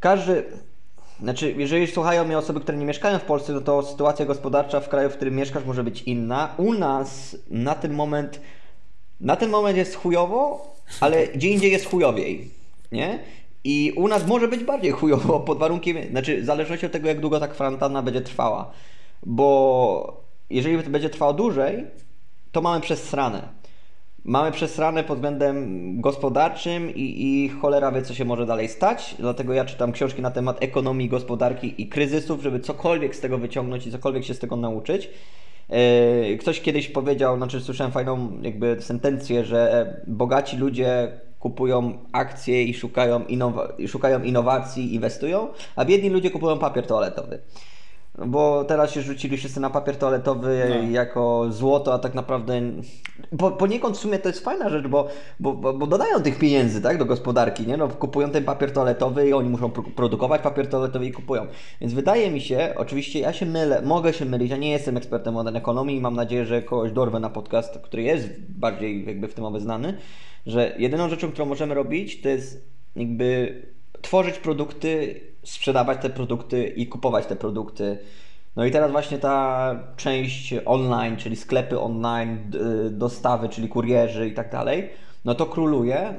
[0.00, 0.44] każdy
[1.22, 4.88] znaczy, jeżeli słuchają mnie osoby, które nie mieszkają w Polsce, no to sytuacja gospodarcza w
[4.88, 6.54] kraju, w którym mieszkasz, może być inna.
[6.56, 8.40] U nas na ten moment,
[9.20, 12.50] na ten moment jest chujowo, ale gdzie indziej jest chujowiej,
[12.92, 13.18] nie?
[13.64, 17.20] I u nas może być bardziej chujowo pod warunkiem, znaczy w zależności od tego, jak
[17.20, 18.70] długo ta kwarantanna będzie trwała.
[19.26, 21.84] Bo jeżeli będzie trwało dłużej,
[22.52, 23.57] to mamy przesrane
[24.28, 29.14] mamy przesrane pod względem gospodarczym i, i cholera wie, co się może dalej stać.
[29.18, 33.86] Dlatego ja czytam książki na temat ekonomii, gospodarki i kryzysów, żeby cokolwiek z tego wyciągnąć
[33.86, 35.10] i cokolwiek się z tego nauczyć.
[35.68, 42.74] E, ktoś kiedyś powiedział, znaczy słyszałem fajną jakby sentencję, że bogaci ludzie kupują akcje i
[42.74, 47.38] szukają, innowa- szukają innowacji, inwestują, a biedni ludzie kupują papier toaletowy
[48.26, 50.90] bo teraz się rzucili wszyscy na papier toaletowy no.
[50.90, 52.60] jako złoto, a tak naprawdę
[53.38, 55.08] po, poniekąd w sumie to jest fajna rzecz, bo,
[55.40, 57.76] bo, bo, dodają tych pieniędzy tak, do gospodarki, nie?
[57.76, 61.46] No, kupują ten papier toaletowy i oni muszą produkować papier toaletowy i kupują.
[61.80, 65.36] Więc wydaje mi się, oczywiście ja się mylę, mogę się mylić, ja nie jestem ekspertem
[65.36, 69.34] od ekonomii i mam nadzieję, że kogoś dorwę na podcast, który jest bardziej jakby w
[69.34, 69.94] tym obeznany,
[70.46, 73.62] że jedyną rzeczą, którą możemy robić, to jest jakby
[74.02, 77.98] tworzyć produkty sprzedawać te produkty i kupować te produkty.
[78.56, 82.50] No i teraz właśnie ta część online, czyli sklepy online,
[82.90, 84.90] dostawy, czyli kurierzy i tak dalej,
[85.24, 86.14] no to króluje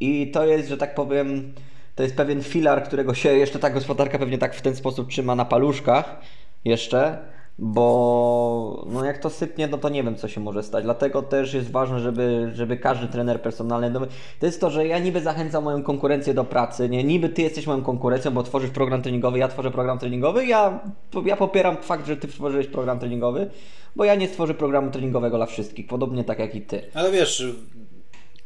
[0.00, 1.54] i to jest, że tak powiem,
[1.94, 5.34] to jest pewien filar, którego się jeszcze ta gospodarka pewnie tak w ten sposób trzyma
[5.34, 6.20] na paluszkach
[6.64, 7.18] jeszcze,
[7.58, 10.84] bo no jak to sypnie, no to nie wiem, co się może stać.
[10.84, 13.90] Dlatego też jest ważne, żeby, żeby każdy trener personalny.
[13.90, 14.00] No,
[14.40, 17.04] to jest to, że ja niby zachęcam moją konkurencję do pracy, nie?
[17.04, 20.46] Niby ty jesteś moją konkurencją, bo tworzysz program treningowy, ja tworzę program treningowy.
[20.46, 20.80] Ja,
[21.24, 23.50] ja popieram fakt, że ty stworzyłeś program treningowy,
[23.96, 26.82] bo ja nie stworzę programu treningowego dla wszystkich, podobnie tak jak i ty.
[26.94, 27.46] Ale wiesz,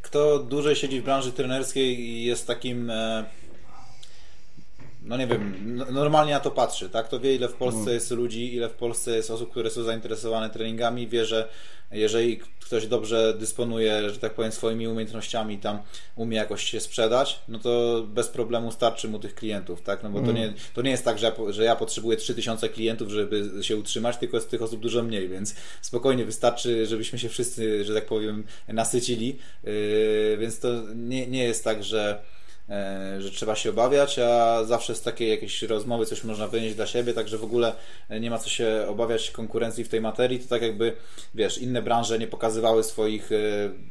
[0.02, 2.90] kto dłużej siedzi w branży trenerskiej i jest takim.
[2.90, 3.24] E
[5.08, 5.54] no nie wiem,
[5.90, 7.08] normalnie na to patrzy, tak?
[7.08, 7.94] To wie, ile w Polsce mm.
[7.94, 11.48] jest ludzi, ile w Polsce jest osób, które są zainteresowane treningami, wie, że
[11.90, 15.78] jeżeli ktoś dobrze dysponuje, że tak powiem, swoimi umiejętnościami, tam
[16.16, 20.02] umie jakoś się sprzedać, no to bez problemu starczy mu tych klientów, tak?
[20.02, 20.36] No bo to, mm.
[20.36, 24.16] nie, to nie jest tak, że ja, że ja potrzebuję 3000 klientów, żeby się utrzymać,
[24.16, 28.44] tylko jest tych osób dużo mniej, więc spokojnie wystarczy, żebyśmy się wszyscy, że tak powiem,
[28.68, 32.22] nasycili, yy, więc to nie, nie jest tak, że
[33.18, 37.12] że trzeba się obawiać, a zawsze z takiej jakiejś rozmowy coś można wynieść dla siebie,
[37.12, 37.72] także w ogóle
[38.20, 40.38] nie ma co się obawiać konkurencji w tej materii.
[40.38, 40.92] To tak jakby,
[41.34, 43.36] wiesz, inne branże nie pokazywały swoich, e,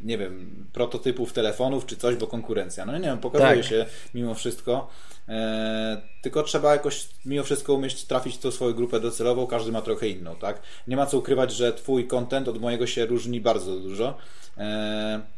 [0.04, 2.86] nie wiem, prototypów telefonów czy coś, bo konkurencja.
[2.86, 3.66] No nie wiem, pokazuje tak.
[3.66, 4.90] się mimo wszystko.
[5.30, 9.82] E, tylko trzeba jakoś mimo wszystko umieć trafić w tą swoją grupę docelową, każdy ma
[9.82, 10.62] trochę inną, tak?
[10.88, 14.18] Nie ma co ukrywać, że twój content od mojego się różni bardzo dużo.
[14.58, 15.37] E,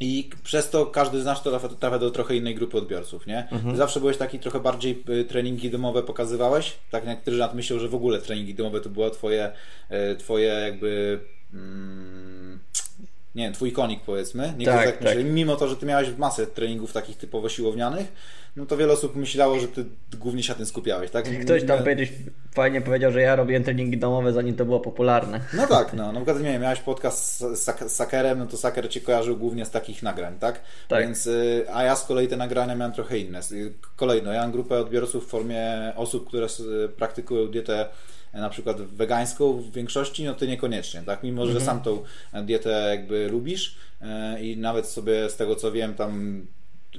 [0.00, 3.48] i przez to każdy z nas trafia, trafia do trochę innej grupy odbiorców, nie?
[3.50, 3.76] Mhm.
[3.76, 7.94] Zawsze byłeś taki trochę bardziej y, treningi domowe pokazywałeś, tak niektórzy nad myślą, że w
[7.94, 9.52] ogóle treningi domowe to było twoje,
[10.12, 11.20] y, twoje jakby
[11.54, 12.58] mm,
[13.34, 14.54] nie wiem, twój konik powiedzmy.
[14.64, 15.24] tak, tak, tak.
[15.24, 18.12] Mimo to, że ty miałeś masę treningów takich typowo siłownianych,
[18.56, 19.84] no to wiele osób myślało, że ty
[20.18, 21.24] głównie się na tym skupiałeś, tak?
[21.44, 22.12] Ktoś tam kiedyś
[22.54, 25.40] fajnie powiedział, że ja robiłem treningi domowe, zanim to było popularne.
[25.54, 26.12] No tak, no.
[26.12, 29.70] Na przykład nie wiem, miałeś podcast z, Sakerem, no to Saker cię kojarzył głównie z
[29.70, 30.60] takich nagrań, tak?
[30.88, 31.04] tak?
[31.04, 33.40] Więc, y, a ja z kolei te nagrania miałem trochę inne.
[33.96, 36.46] Kolejno, ja mam grupę odbiorców w formie osób, które
[36.96, 37.88] praktykują dietę
[38.32, 41.22] na przykład wegańską w większości, no ty niekoniecznie, tak?
[41.22, 41.66] Mimo, że mhm.
[41.66, 42.02] sam tą
[42.44, 46.42] dietę jakby lubisz e, i nawet sobie z tego co wiem tam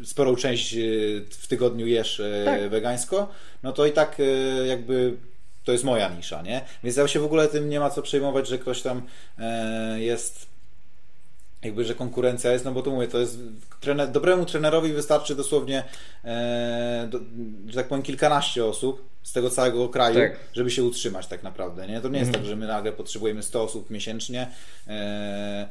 [0.03, 0.77] sporą część e,
[1.29, 2.69] w tygodniu jesz e, tak.
[2.69, 3.29] wegańsko,
[3.63, 4.21] no to i tak
[4.67, 5.17] jakby
[5.63, 6.61] to jest moja nisza, nie?
[6.83, 9.01] Więc ja się w ogóle tym nie ma co przejmować, że ktoś tam
[9.97, 10.47] jest
[11.63, 13.39] jakby, że konkurencja jest, no bo tu mówię, to jest
[13.79, 15.83] trener, dobremu trenerowi wystarczy dosłownie
[16.23, 17.19] e, do,
[17.67, 20.39] że tak powiem kilkanaście osób z tego całego kraju, tak.
[20.53, 22.01] żeby się utrzymać tak naprawdę, nie?
[22.01, 22.43] To nie jest mhm.
[22.43, 24.47] tak, że my nagle potrzebujemy 100 osób miesięcznie
[24.87, 25.67] e,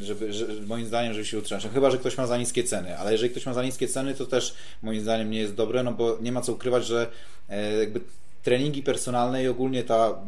[0.00, 1.64] żeby, że, moim zdaniem, żeby się utrzymać.
[1.64, 4.14] No, chyba, że ktoś ma za niskie ceny, ale jeżeli ktoś ma za niskie ceny,
[4.14, 7.10] to też moim zdaniem nie jest dobre, no bo nie ma co ukrywać, że
[7.48, 8.00] e, jakby
[8.42, 10.22] treningi personalne i ogólnie ta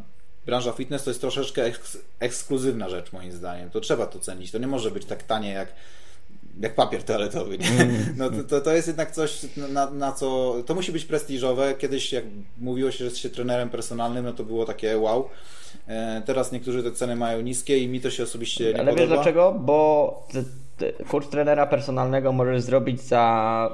[0.46, 3.70] branża fitness to jest troszeczkę eks ekskluzywna rzecz moim zdaniem.
[3.70, 4.50] To trzeba to cenić.
[4.50, 5.68] To nie może być tak tanie jak
[6.60, 7.58] jak papier toaletowy.
[7.58, 7.68] Nie?
[7.68, 8.14] Mm.
[8.16, 10.54] No to, to, to jest jednak coś, na, na, co.
[10.66, 11.74] To musi być prestiżowe.
[11.78, 12.24] Kiedyś, jak
[12.58, 15.28] mówiło się, że jest się trenerem personalnym, no to było takie wow.
[15.88, 18.92] E, teraz niektórzy te ceny mają niskie i mi to się osobiście nie Ale podoba.
[18.92, 19.56] Ale wiesz dlaczego?
[19.60, 20.28] Bo
[21.08, 23.70] kurs trenera personalnego możesz zrobić za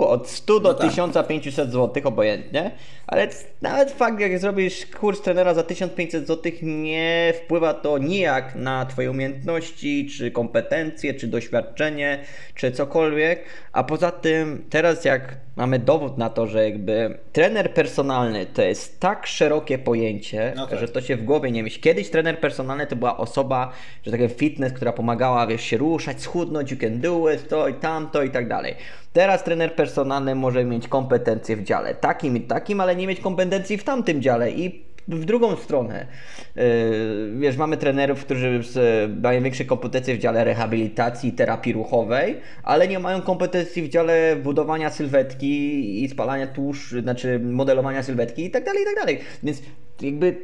[0.00, 0.90] od 100 do no tak.
[0.90, 2.70] 1500 zł obojętnie,
[3.06, 3.28] ale
[3.62, 9.10] nawet fakt jak zrobisz kurs trenera za 1500 zł nie wpływa to nijak na twoje
[9.10, 12.24] umiejętności, czy kompetencje, czy doświadczenie,
[12.54, 18.46] czy cokolwiek, a poza tym teraz jak mamy dowód na to, że jakby trener personalny
[18.46, 20.78] to jest tak szerokie pojęcie, no tak.
[20.78, 21.80] że to się w głowie nie mieści.
[21.80, 23.72] Kiedyś trener personalny to była osoba,
[24.06, 27.74] że tak fitness, która pomagała, wiesz, się ruszać, schudnąć, you can do it, to i
[27.74, 28.74] tamto i tak dalej.
[29.12, 33.78] Teraz trener personalny może mieć kompetencje w dziale takim i takim, ale nie mieć kompetencji
[33.78, 36.06] w tamtym dziale i w drugą stronę.
[36.56, 36.62] Yy,
[37.38, 38.60] wiesz, mamy trenerów, którzy
[39.22, 44.90] mają większe kompetencje w dziale rehabilitacji, terapii ruchowej, ale nie mają kompetencji w dziale budowania
[44.90, 49.18] sylwetki i spalania tłuszcz, znaczy modelowania sylwetki i tak dalej, i tak dalej.
[49.42, 49.62] Więc
[50.00, 50.36] jakby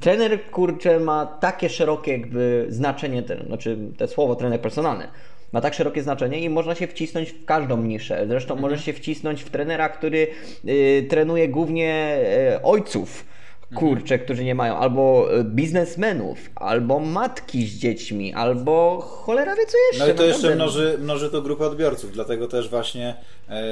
[0.00, 5.04] trener kurczę ma takie szerokie jakby znaczenie, znaczy te słowo trener personalny
[5.52, 8.24] ma tak szerokie znaczenie i można się wcisnąć w każdą niszę.
[8.28, 8.60] Zresztą mhm.
[8.60, 10.26] możesz się wcisnąć w trenera, który
[10.68, 12.18] y, trenuje głównie
[12.56, 13.31] y, ojców
[13.74, 19.78] kurcze, którzy nie mają, albo e, biznesmenów, albo matki z dziećmi, albo cholera wie co
[19.92, 20.06] jeszcze.
[20.06, 23.14] No i to jeszcze mnoży, mnoży to grupę odbiorców, dlatego też właśnie
[23.48, 23.62] e,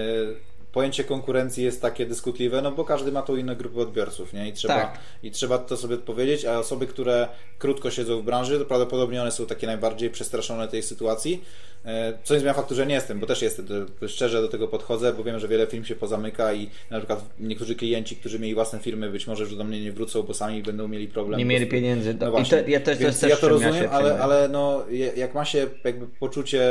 [0.72, 4.48] pojęcie konkurencji jest takie dyskutliwe, no bo każdy ma tu inne grupy odbiorców, nie?
[4.48, 4.98] I trzeba, tak.
[5.22, 7.28] i trzeba to sobie powiedzieć, a osoby, które
[7.59, 11.44] krótko siedzą w branży, to prawdopodobnie one są takie najbardziej przestraszone tej sytuacji,
[11.85, 13.66] e, co nie zmienia faktu, że nie jestem, bo też jestem,
[14.06, 17.74] szczerze do tego podchodzę, bo wiem, że wiele firm się pozamyka i na przykład niektórzy
[17.74, 20.88] klienci, którzy mieli własne firmy, być może już do mnie nie wrócą, bo sami będą
[20.88, 21.38] mieli problem.
[21.38, 22.16] Nie mieli pieniędzy.
[22.20, 22.64] No właśnie.
[22.66, 24.85] I ja też, Więc też ja to rozumiem, ale, ale no,
[25.16, 26.62] jak ma się jakby poczucie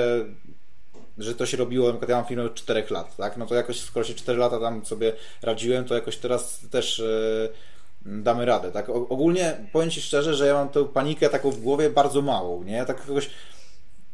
[1.19, 3.38] że to się robiło, na ja mam firmę od 4 lat, tak?
[3.38, 8.21] No to jakoś skoro się 4 lata tam sobie radziłem, to jakoś teraz też yy,
[8.23, 8.89] damy radę, tak?
[8.89, 12.86] Ogólnie powiem Ci szczerze, że ja mam tę panikę taką w głowie bardzo małą, nie?
[12.86, 13.29] Tak jakoś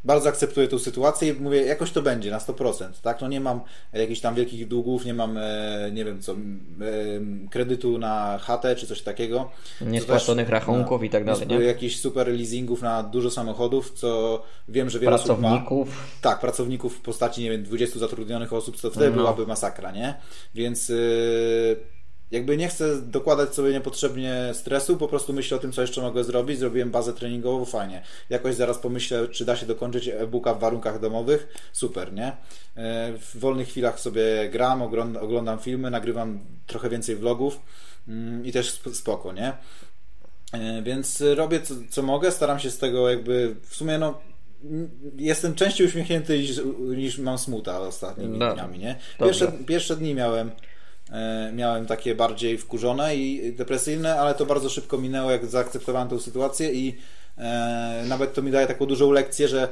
[0.05, 3.21] bardzo akceptuję tą sytuację i mówię, jakoś to będzie na 100%, tak?
[3.21, 3.61] No nie mam
[3.93, 6.37] jakichś tam wielkich długów, nie mam, e, nie wiem co, e,
[7.49, 9.51] kredytu na chatę czy coś takiego.
[9.81, 11.59] Niespłaconych rachunków no, i tak dalej, nie?
[11.59, 15.87] Jakichś super leasingów na dużo samochodów, co wiem, że wiele Pracowników.
[15.89, 16.21] Osób ma.
[16.21, 19.15] Tak, pracowników w postaci, nie wiem, 20 zatrudnionych osób, co wtedy no.
[19.15, 20.15] byłaby masakra, nie?
[20.55, 20.89] Więc...
[20.89, 21.94] Yy,
[22.31, 26.23] jakby nie chcę dokładać sobie niepotrzebnie stresu, po prostu myślę o tym, co jeszcze mogę
[26.23, 26.59] zrobić.
[26.59, 28.01] Zrobiłem bazę treningową, fajnie.
[28.29, 31.69] Jakoś zaraz pomyślę, czy da się dokończyć e-booka w warunkach domowych.
[31.73, 32.27] Super, nie?
[32.27, 34.81] E, w wolnych chwilach sobie gram,
[35.21, 37.59] oglądam filmy, nagrywam trochę więcej vlogów
[38.07, 39.53] mm, i też spoko, nie?
[40.53, 44.21] E, więc robię co, co mogę, staram się z tego jakby w sumie no
[45.15, 46.61] jestem częściej uśmiechnięty niż,
[46.95, 48.95] niż mam smuta ostatnimi no, dniami, nie?
[49.19, 50.51] Pierwsze, pierwsze dni miałem
[51.53, 56.73] miałem takie bardziej wkurzone i depresyjne, ale to bardzo szybko minęło, jak zaakceptowałem tę sytuację
[56.73, 56.97] i
[57.37, 59.67] e, nawet to mi daje taką dużą lekcję, że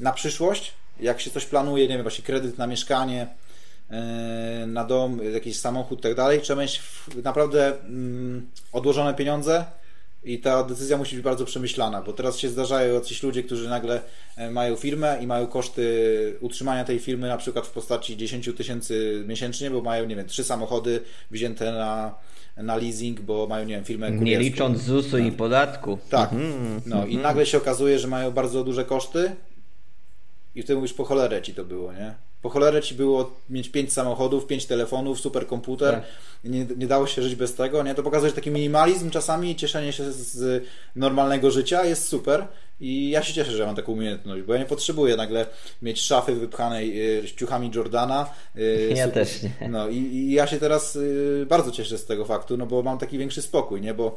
[0.00, 3.26] na przyszłość, jak się coś planuje, nie wiem, właśnie kredyt na mieszkanie,
[3.90, 6.82] e, na dom, jakiś samochód i tak dalej, trzeba mieć
[7.24, 9.64] naprawdę mm, odłożone pieniądze,
[10.24, 14.00] i ta decyzja musi być bardzo przemyślana, bo teraz się zdarzają jacyś ludzie, którzy nagle
[14.36, 19.24] e, mają firmę i mają koszty utrzymania tej firmy na przykład w postaci 10 tysięcy
[19.26, 22.14] miesięcznie, bo mają, nie wiem, trzy samochody wzięte na,
[22.56, 24.24] na leasing, bo mają, nie wiem, firmę kurierską.
[24.24, 25.98] Nie licząc ZUS-u i podatku.
[26.10, 26.32] Tak.
[26.32, 26.80] Mhm.
[26.86, 29.36] No i nagle się okazuje, że mają bardzo duże koszty
[30.54, 32.14] i wtedy mówisz, po cholerę ci to było, nie?
[32.42, 35.94] Po cholerę ci było mieć pięć samochodów, pięć telefonów, super komputer.
[35.94, 36.04] Tak.
[36.44, 37.94] Nie, nie dało się żyć bez tego, nie?
[37.94, 40.64] To pokazuje, że taki minimalizm czasami i cieszenie się z
[40.96, 42.46] normalnego życia jest super.
[42.80, 45.46] I ja się cieszę, że mam taką umiejętność, bo ja nie potrzebuję nagle
[45.82, 48.30] mieć szafy wypchanej y, ciuchami Jordana.
[48.56, 49.68] Y, ja też nie.
[49.68, 52.98] No i, i, ja się teraz y, bardzo cieszę z tego faktu, no bo mam
[52.98, 53.94] taki większy spokój, nie?
[53.94, 54.16] Bo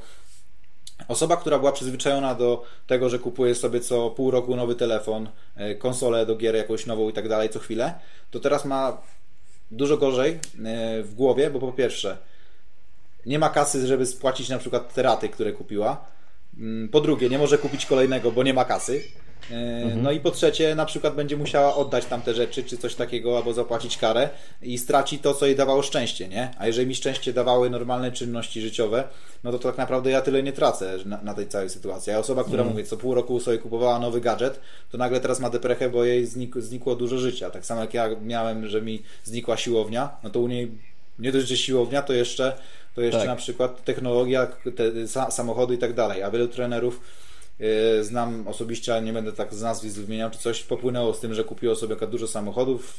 [1.07, 5.75] Osoba, która była przyzwyczajona do tego, że kupuje sobie co pół roku nowy telefon, e,
[5.75, 7.93] konsolę do gier jakąś nową i tak dalej co chwilę,
[8.31, 8.97] to teraz ma
[9.71, 10.37] dużo gorzej e,
[11.03, 12.17] w głowie, bo po pierwsze
[13.25, 16.05] nie ma kasy, żeby spłacić na przykład te raty, które kupiła.
[16.57, 19.03] Mm, po drugie, nie może kupić kolejnego, bo nie ma kasy.
[19.51, 20.03] E, mhm.
[20.03, 23.53] No i po trzecie, na przykład będzie musiała oddać tamte rzeczy, czy coś takiego, albo
[23.53, 24.29] zapłacić karę
[24.61, 26.51] i straci to, co jej dawało szczęście, nie?
[26.57, 29.03] A jeżeli mi szczęście dawały normalne czynności życiowe,
[29.43, 32.13] no to, to tak naprawdę ja tyle nie tracę na, na tej całej sytuacji.
[32.13, 32.69] A osoba, która, mhm.
[32.69, 34.59] mówię, co pół roku sobie kupowała nowy gadżet,
[34.91, 37.49] to nagle teraz ma deprechę, bo jej znik, znikło dużo życia.
[37.49, 40.71] Tak samo jak ja miałem, że mi znikła siłownia, no to u niej
[41.19, 42.53] nie dość, że siłownia, to jeszcze,
[42.95, 43.27] to jeszcze tak.
[43.27, 46.23] na przykład technologia, te, samochody i tak dalej.
[46.23, 47.01] A wielu trenerów
[48.01, 51.43] znam osobiście, ale nie będę tak z nazwisk wymieniał, czy coś popłynęło z tym, że
[51.43, 52.97] kupiło sobie dużo samochodów,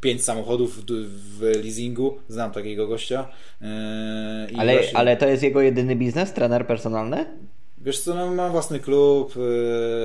[0.00, 3.28] pięć samochodów w leasingu, znam takiego gościa.
[3.62, 4.98] E, ale, właśnie...
[4.98, 7.26] ale to jest jego jedyny biznes, trener personalny?
[7.78, 9.34] Wiesz co, no, ma własny klub,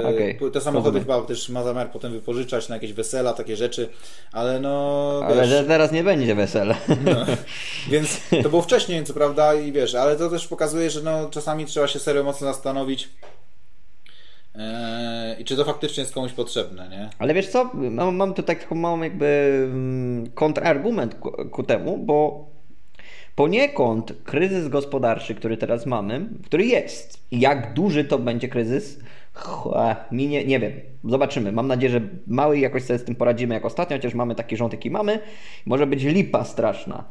[0.02, 0.52] e, okay.
[0.52, 1.18] te samochody Rozumiem.
[1.18, 3.90] chyba też ma zamiar potem wypożyczać na jakieś wesela, takie rzeczy,
[4.32, 5.22] ale no...
[5.24, 6.76] Ale że teraz nie będzie wesela.
[6.88, 7.26] No,
[7.92, 11.66] więc to było wcześniej, co prawda, i wiesz, ale to też pokazuje, że no, czasami
[11.66, 13.10] trzeba się serio mocno zastanowić,
[15.40, 17.10] I czy to faktycznie jest komuś potrzebne, nie?
[17.20, 22.50] Ale wiesz co, mam, mam tu taką małą jakby mm, kontrargument ku, ku temu, bo
[23.36, 29.00] poniekąd kryzys gospodarczy, który teraz mamy, który jest, jak duży to będzie kryzys,
[30.12, 30.72] minie, nie wiem,
[31.04, 31.52] zobaczymy.
[31.52, 34.74] Mam nadzieję, że mały jakoś sobie z tym poradzimy jak ostatnio, chociaż mamy taki rząd,
[34.74, 35.20] jaki mamy.
[35.66, 37.04] Może być lipa straszna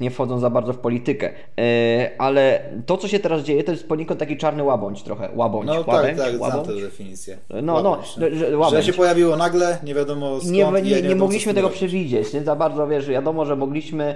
[0.00, 1.30] nie wchodzą za bardzo w politykę.
[1.58, 5.28] E, ale to, co się teraz dzieje, to jest poniekąd taki czarny łabądź trochę.
[5.34, 6.66] Łabądź, no łabędź, tak, tak, łabądź.
[6.66, 7.38] tę definicję.
[7.62, 7.98] No, no,
[8.32, 8.84] że, łabędź.
[8.84, 10.52] że się pojawiło nagle, nie wiadomo skąd.
[10.52, 14.14] Nie, nie, nie, nie mogliśmy tego przewidzieć, nie za bardzo, wiesz, wiadomo, że mogliśmy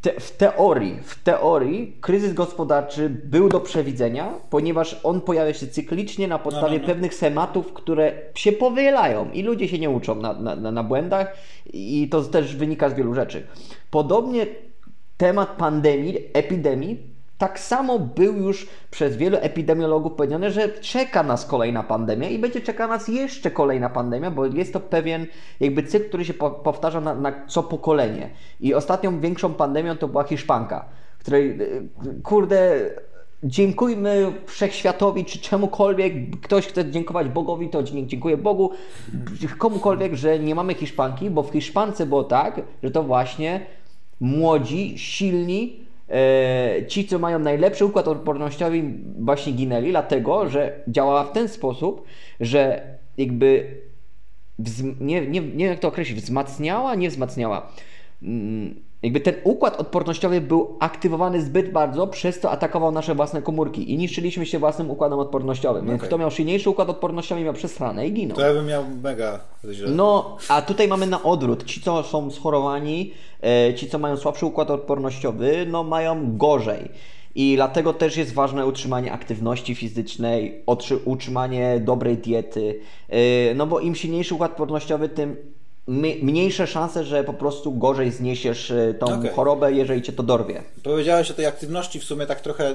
[0.00, 6.28] te, w teorii, w teorii kryzys gospodarczy był do przewidzenia, ponieważ on pojawia się cyklicznie
[6.28, 6.86] na podstawie no, no, no.
[6.86, 11.36] pewnych schematów, które się powielają i ludzie się nie uczą na, na, na błędach
[11.72, 13.46] i to też wynika z wielu rzeczy.
[13.90, 14.46] Podobnie
[15.18, 21.82] temat pandemii, epidemii, tak samo był już przez wielu epidemiologów powiedziane, że czeka nas kolejna
[21.82, 25.26] pandemia i będzie czeka nas jeszcze kolejna pandemia, bo jest to pewien
[25.60, 28.30] jakby cykl, który się powtarza na, na co pokolenie.
[28.60, 30.84] I ostatnią większą pandemią to była Hiszpanka,
[31.18, 31.88] której y,
[32.22, 32.90] kurde
[33.42, 38.70] dziękujmy wszechświatowi, czy czemukolwiek, ktoś chce dziękować Bogowi, to dziękuję Bogu,
[39.58, 43.66] komukolwiek, że nie mamy Hiszpanki, bo w Hiszpance było tak, że to właśnie
[44.20, 48.82] młodzi, silni, e, ci, co mają najlepszy układ odpornościowy,
[49.18, 52.04] właśnie ginęli, dlatego że działała w ten sposób,
[52.40, 52.82] że
[53.16, 53.80] jakby
[55.00, 57.72] nie, nie, nie wiem jak to określić, wzmacniała, nie wzmacniała.
[59.02, 63.98] Jakby ten układ odpornościowy był aktywowany zbyt bardzo, przez co atakował nasze własne komórki i
[63.98, 65.86] niszczyliśmy się własnym układem odpornościowym.
[65.86, 66.08] Więc Okej.
[66.08, 68.36] kto miał silniejszy układ odpornościowy, miał przesrane i ginął.
[68.36, 69.40] To ja bym miał mega
[69.72, 69.90] źle.
[69.90, 71.64] No, a tutaj mamy na odwrót.
[71.64, 76.90] Ci, co są schorowani, e, ci, co mają słabszy układ odpornościowy, no mają gorzej.
[77.34, 80.64] I dlatego też jest ważne utrzymanie aktywności fizycznej,
[81.04, 82.80] utrzymanie dobrej diety.
[83.08, 85.36] E, no bo im silniejszy układ odpornościowy, tym
[85.88, 89.30] mniejsze szanse, że po prostu gorzej zniesiesz e, tą Okej.
[89.30, 90.62] chorobę, jeżeli cię to dorwie.
[90.82, 92.74] Powiedziałeś o tej aktywności, w sumie tak trochę y,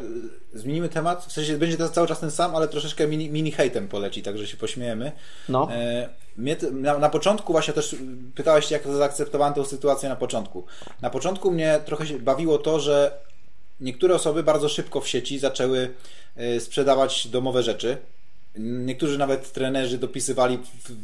[0.54, 3.88] zmienimy temat, w sensie będzie to cały czas ten sam, ale troszeczkę mini, mini hejtem
[3.88, 5.12] poleci, także się pośmiejemy.
[5.50, 5.68] No.
[5.72, 7.98] E, mnie, na, na początku właśnie też y,
[8.36, 10.66] pytałeś się, jak zaakceptowałem tę sytuację na początku.
[11.02, 13.18] Na początku mnie trochę się bawiło to, że
[13.80, 15.90] niektóre osoby bardzo szybko w sieci zaczęły
[16.38, 17.98] y, sprzedawać domowe rzeczy.
[18.58, 20.58] Niektórzy nawet trenerzy dopisywali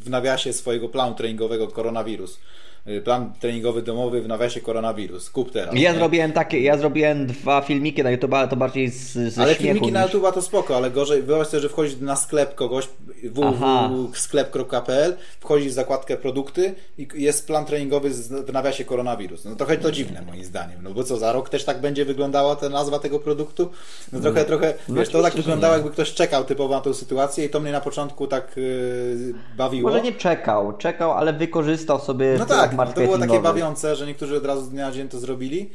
[0.04, 2.40] w, nawiasie swojego planu treningowego koronawirus.
[2.88, 5.30] Y, Plan treningowy domowy w nawiasie koronawirus.
[5.30, 5.76] Kup teraz.
[5.76, 5.98] Ja nie?
[5.98, 9.92] zrobiłem takie, ja zrobiłem dwa filmiki na YouTube, ale to bardziej z, ze Ale filmiki
[9.92, 12.88] na niż- YouTube to spoko, ale gorzej, wyobraź sobie, że wchodzisz na sklep kogoś,
[13.24, 18.10] www.sklep.pl, wchodzisz w zakładkę produkty i jest plan treningowy
[18.48, 19.46] w nawiasie koronawirus.
[19.46, 22.56] No trochę to dziwne moim zdaniem, no bo co, za rok też tak będzie wyglądała
[22.56, 23.70] ta nazwa tego produktu?
[24.14, 27.46] No trochę, trochę, No wiesz, to tak wyglądało jakby ktoś czekał typowo na tę sytuację
[27.46, 29.90] i to mnie na początku tak yy, bawiło.
[29.90, 34.08] Może nie czekał, czekał, ale wykorzystał sobie No wpływ tak, to było takie bawiące, że
[34.08, 35.70] niektórzy od razu z dnia na dzień to zrobili.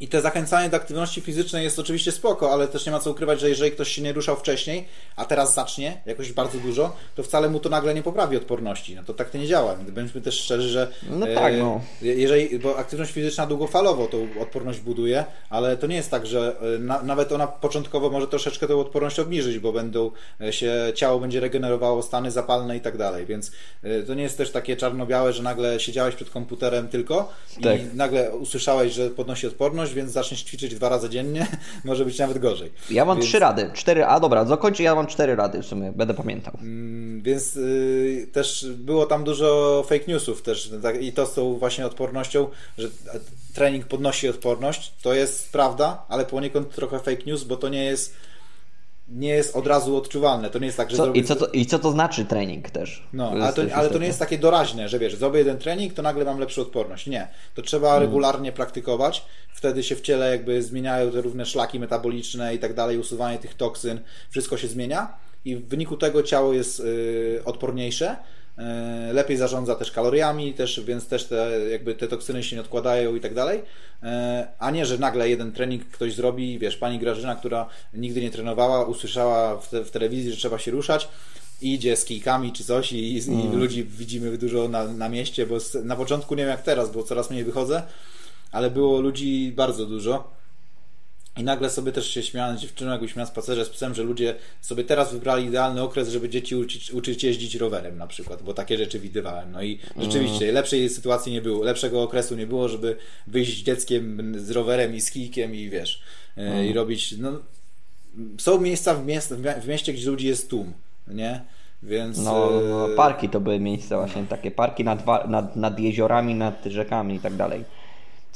[0.00, 3.10] E, I te zachęcanie do aktywności fizycznej jest oczywiście spoko, ale też nie ma co
[3.10, 7.22] ukrywać, że jeżeli ktoś się nie ruszał wcześniej, a teraz zacznie jakoś bardzo dużo, to
[7.22, 8.94] wcale mu to nagle nie poprawi odporności.
[8.94, 9.76] No to tak to nie działa.
[9.76, 11.80] Bądźmy też szczerzy, że No tak, no.
[12.02, 16.78] jeżeli, bo aktywność fizyczna długofalowo tą odporność buduje, ale to nie jest tak, że e,
[16.78, 21.40] na, nawet ona początkowo może troszeczkę tą odporność obniżyć, bo będą e, się, ciało będzie
[21.40, 25.42] regenerowało stany zapalne i tak dalej, więc e, to nie jest też takie czarno-białe, że
[25.42, 27.32] nagle siedziałeś przed komputerem tylko
[27.62, 27.80] Tak.
[27.80, 31.46] i nagle usłyszałeś, że podnosi odporność, więc zaczniesz ćwiczyć dwa razy dziennie,
[31.84, 32.72] może być nawet gorzej.
[32.90, 33.70] Ja mam Więc- trzy rady.
[33.74, 36.54] Cztery, a dobra, zakończę, ja mam cztery rady w sumie, będę pamiętał.
[36.62, 41.54] Mm, Więc y, też było tam dużo fake newsów też tak, i to z tą
[41.58, 42.88] właśnie odpornością, że
[43.54, 48.14] trening podnosi odporność, to jest prawda, ale poniekąd trochę fake news, bo to nie jest
[49.08, 50.50] nie jest od razu odczuwalne.
[50.50, 51.20] To nie jest tak, że Co, zrobię...
[51.20, 53.02] i, co to, I co to znaczy trening też?
[53.12, 56.02] No, ale to, ale to nie jest takie doraźne, że wiesz, zrobię jeden trening, to
[56.02, 57.06] nagle mam lepszą odporność.
[57.06, 57.28] Nie.
[57.54, 58.02] To trzeba Mm.
[58.02, 59.24] regularnie praktykować.
[59.54, 63.54] Wtedy się w ciele jakby zmieniają te różne szlaki metaboliczne i tak dalej, usuwanie tych
[63.54, 64.00] toksyn,
[64.30, 68.16] wszystko się zmienia i w wyniku tego ciało jest y, odporniejsze.
[68.58, 73.14] Y, Lepiej zarządza też kaloriami, też, więc też te, jakby te toksyny się nie odkładają
[73.14, 73.58] i tak dalej.
[73.58, 74.06] Y,
[74.58, 78.84] A nie, że nagle jeden trening ktoś zrobi, wiesz, pani Grażyna, która nigdy nie trenowała,
[78.84, 81.08] usłyszała w, te, w telewizji, że trzeba się ruszać,
[81.62, 83.58] idzie z kijkami czy coś i, i Mm.
[83.58, 87.30] ludzi widzimy dużo na, na mieście, bo na początku nie wiem jak teraz, bo coraz
[87.30, 87.82] mniej wychodzę,
[88.52, 90.35] ale było ludzi bardzo dużo.
[91.36, 94.02] I nagle sobie też się śmiałem z dziewczyną, jak byliśmy na spacerze z psem, że
[94.02, 98.54] ludzie sobie teraz wybrali idealny okres, żeby dzieci uczyć, uczyć jeździć rowerem na przykład, bo
[98.54, 99.52] takie rzeczy widywałem.
[99.52, 104.34] No i rzeczywiście lepszej sytuacji nie było, lepszego okresu nie było, żeby wyjść z dzieckiem
[104.38, 106.02] z rowerem i z kijkiem i wiesz,
[106.36, 107.32] e, i robić, no
[108.38, 110.72] są miejsca w, miast, w mieście, gdzie ludzi jest tłum,
[111.08, 111.40] nie?
[111.82, 112.50] Więc No,
[112.92, 117.20] e, parki to były miejsca właśnie, takie parki nad, nad, nad jeziorami, nad rzekami i
[117.20, 117.64] tak dalej.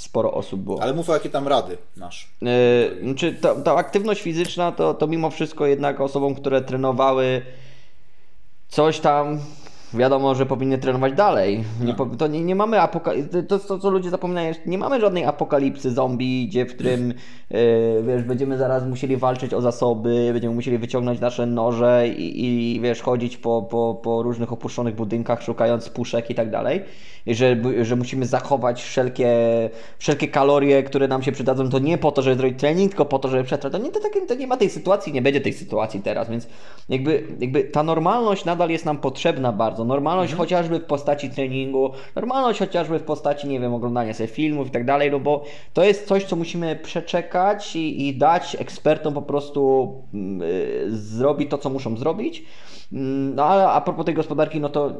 [0.01, 0.83] Sporo osób było.
[0.83, 2.29] ale mów o jakie tam rady masz.
[2.43, 2.49] Yy,
[3.05, 7.43] znaczy, ta, ta aktywność fizyczna to, to mimo wszystko jednak osobom, które trenowały
[8.69, 9.39] coś tam,
[9.95, 11.65] wiadomo, że powinny trenować dalej.
[11.85, 15.25] Nie, po- to nie, nie mamy apoka- to, to, co ludzie zapominają, nie mamy żadnej
[15.25, 17.15] apokalipsy zombie, gdzie w którym
[17.51, 22.45] yy, wiesz, będziemy zaraz musieli walczyć o zasoby, będziemy musieli wyciągnąć nasze noże i,
[22.75, 26.83] i wiesz, chodzić po, po, po różnych opuszczonych budynkach, szukając puszek i tak dalej.
[27.27, 29.31] Że, że musimy zachować wszelkie,
[29.99, 33.19] wszelkie kalorie, które nam się przydadzą, to nie po to, żeby zrobić trening, tylko po
[33.19, 33.73] to, żeby przetrwać.
[33.73, 36.47] To nie, to, to nie ma tej sytuacji, nie będzie tej sytuacji teraz, więc
[36.89, 39.85] jakby, jakby ta normalność nadal jest nam potrzebna bardzo.
[39.85, 44.71] Normalność chociażby w postaci treningu, normalność chociażby w postaci, nie wiem, oglądania sobie filmów i
[44.71, 49.23] tak dalej, no bo to jest coś, co musimy przeczekać i, i dać ekspertom po
[49.23, 52.45] prostu mm, y, zrobić to, co muszą zrobić.
[52.93, 54.93] Mm, No ale a propos tej gospodarki, no to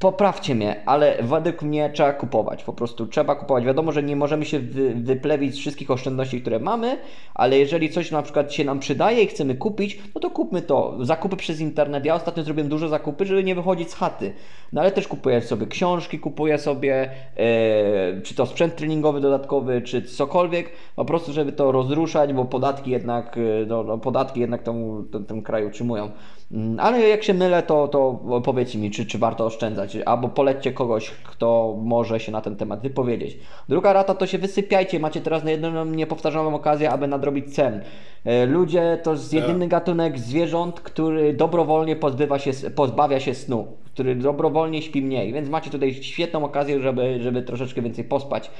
[0.00, 2.64] Poprawcie mnie, ale według mnie trzeba kupować.
[2.64, 3.64] Po prostu trzeba kupować.
[3.64, 6.98] Wiadomo, że nie możemy się wy, wyplewić z wszystkich oszczędności, które mamy,
[7.34, 10.96] ale jeżeli coś na przykład się nam przydaje i chcemy kupić, no to kupmy to.
[11.00, 12.04] Zakupy przez internet.
[12.04, 14.32] Ja ostatnio zrobiłem dużo zakupy, żeby nie wychodzić z chaty.
[14.72, 20.02] No ale też kupuję sobie książki, kupuję sobie e, czy to sprzęt treningowy dodatkowy, czy
[20.02, 25.04] cokolwiek, po prostu, żeby to rozruszać, bo podatki jednak, e, no, no, podatki jednak tą,
[25.12, 26.10] ten, ten kraj utrzymują.
[26.52, 30.72] Mm, Ale jak się mylę, to, to powiedzcie mi, czy, czy warto oszczędzać albo polećcie
[30.72, 33.38] kogoś, kto może się na ten temat wypowiedzieć.
[33.68, 37.80] Druga rata to się wysypiajcie, macie teraz na jedną niepowtarzalną okazję, aby nadrobić sen.
[38.24, 44.14] E, Ludzie to jest jedyny gatunek zwierząt, który dobrowolnie pozbywa się, pozbawia się snu, który
[44.14, 48.50] dobrowolnie śpi mniej, więc macie tutaj świetną okazję, żeby, żeby troszeczkę więcej pospać.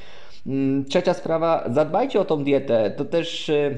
[0.46, 2.90] Mm, Trzecia sprawa, zadbajcie o tą dietę.
[2.96, 3.74] To też e,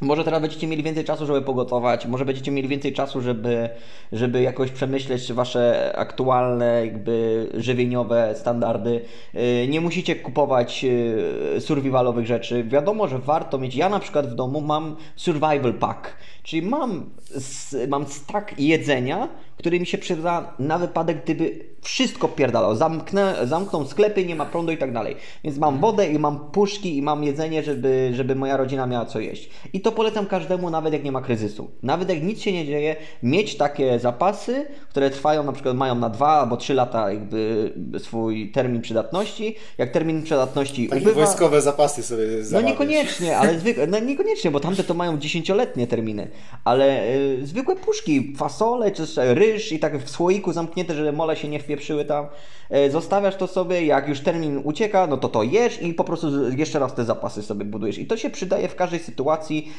[0.00, 3.68] może teraz będziecie mieli więcej czasu, żeby pogotować, może będziecie mieli więcej czasu, żeby,
[4.12, 9.00] żeby jakoś przemyśleć wasze aktualne, jakby żywieniowe standardy.
[9.34, 12.64] Yy, Nie musicie kupować yy, survivalowych rzeczy.
[12.64, 13.74] Wiadomo, że warto mieć.
[13.74, 17.10] Ja na przykład w domu mam survival pack, czyli mam,
[17.88, 22.76] mam stack jedzenia, który mi się przyda na wypadek, gdyby wszystko pierdalał.
[22.76, 25.16] Zamknę, zamkną sklepy, nie ma prądu i tak dalej.
[25.44, 29.20] Więc mam wodę i mam puszki i mam jedzenie, żeby, żeby moja rodzina miała co
[29.20, 29.50] jeść.
[29.72, 31.70] I to polecam każdemu, nawet jak nie ma kryzysu.
[31.82, 36.10] Nawet jak nic się nie dzieje, mieć takie zapasy, które trwają, na przykład mają na
[36.10, 39.56] dwa albo trzy lata jakby swój termin przydatności.
[39.78, 41.24] Jak termin przydatności Takie ubywa...
[41.24, 42.70] wojskowe zapasy sobie No zamawiać.
[42.70, 46.28] niekoniecznie, ale zwykłe, no niekoniecznie, bo tamte to mają dziesięcioletnie terminy,
[46.64, 51.48] ale y, zwykłe puszki, fasole czy ryż i tak w słoiku zamknięte, żeby mole się
[51.48, 52.26] nie wpieprzyły tam,
[52.86, 56.50] y, zostawiasz to sobie, jak już termin ucieka, no to to jesz i po prostu
[56.50, 59.72] jeszcze raz te zapasy sobie budujesz i to się przydaje w każdej sytuacji,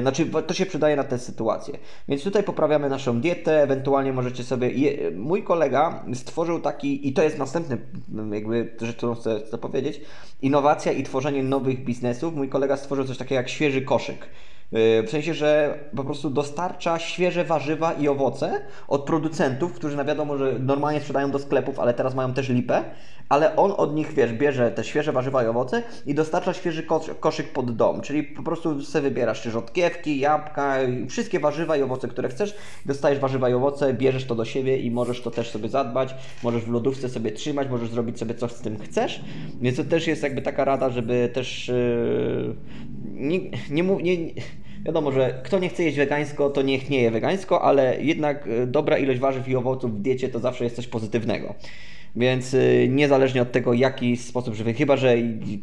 [0.00, 1.78] znaczy to się przydaje na tę sytuację,
[2.08, 4.70] więc tutaj poprawiamy naszą dietę, ewentualnie możecie sobie,
[5.16, 7.78] mój kolega stworzył taki, i to jest następny
[8.32, 10.00] jakby rzecz, którą chcę, chcę powiedzieć,
[10.42, 12.34] innowacja i tworzenie nowych biznesów.
[12.34, 14.26] Mój kolega stworzył coś takiego jak świeży koszyk.
[14.72, 20.04] Yy, W sensie, że po prostu dostarcza świeże warzywa i owoce od producentów, którzy na
[20.04, 22.84] wiadomo, że normalnie sprzedają do sklepów, ale teraz mają też lipę,
[23.32, 27.10] ale on od nich, wiesz, bierze te świeże warzywa i owoce i dostarcza świeży kosz,
[27.20, 30.76] koszyk pod dom, czyli po prostu sobie wybierasz czy rzodkiewki, jabłka,
[31.08, 32.56] wszystkie warzywa i owoce, które chcesz,
[32.86, 36.62] dostajesz warzywa i owoce, bierzesz to do siebie i możesz to też sobie zadbać, możesz
[36.62, 39.20] w lodówce sobie trzymać, możesz zrobić sobie coś z tym chcesz,
[39.60, 42.54] więc to też jest jakby taka rada, żeby też yy,
[43.14, 44.32] nie, nie, nie, nie
[44.84, 48.66] Wiadomo, że kto nie chce jeść wegańsko, to niech nie je wegańsko, ale jednak y,
[48.66, 51.54] dobra ilość warzyw i owoców w diecie to zawsze jest coś pozytywnego.
[52.16, 55.16] Więc y, niezależnie od tego, jaki sposób żywy, chyba że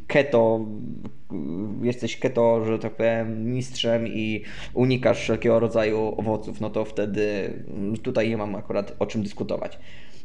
[0.08, 0.66] keto,
[1.84, 4.44] y, jesteś keto, że tak powiem, mistrzem i
[4.74, 9.80] unikasz wszelkiego rodzaju owoców, no to wtedy mm, tutaj nie mam akurat o czym dyskutować.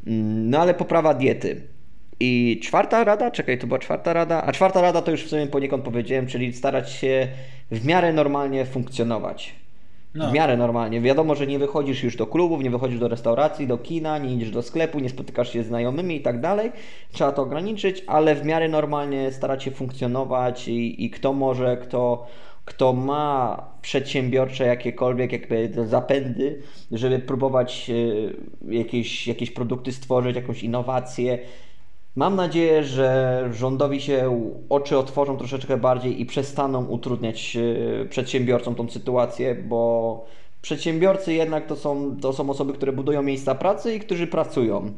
[0.06, 1.60] Mm, No ale poprawa diety.
[2.20, 5.46] I czwarta rada, czekaj, to była czwarta rada, a czwarta rada to już w sumie
[5.46, 7.28] poniekąd powiedziałem, czyli starać się
[7.70, 9.63] w miarę normalnie funkcjonować.
[10.14, 10.30] No.
[10.30, 11.00] W miarę normalnie.
[11.00, 14.50] Wiadomo, że nie wychodzisz już do klubów, nie wychodzisz do restauracji, do kina, nie idziesz
[14.50, 16.72] do sklepu, nie spotykasz się z znajomymi i tak dalej.
[17.12, 22.26] Trzeba to ograniczyć, ale w miarę normalnie starać się funkcjonować i, i kto może, kto,
[22.64, 26.62] kto ma przedsiębiorcze jakiekolwiek jakby zapędy,
[26.92, 31.38] żeby próbować e, jakieś, jakieś produkty stworzyć, jakąś innowację.
[32.16, 38.90] Mam nadzieję, że rządowi się oczy otworzą troszeczkę bardziej i przestaną utrudniać e, przedsiębiorcom tą
[38.90, 40.24] sytuację, bo
[40.62, 44.92] przedsiębiorcy jednak to są, to są osoby, które budują miejsca pracy i którzy pracują.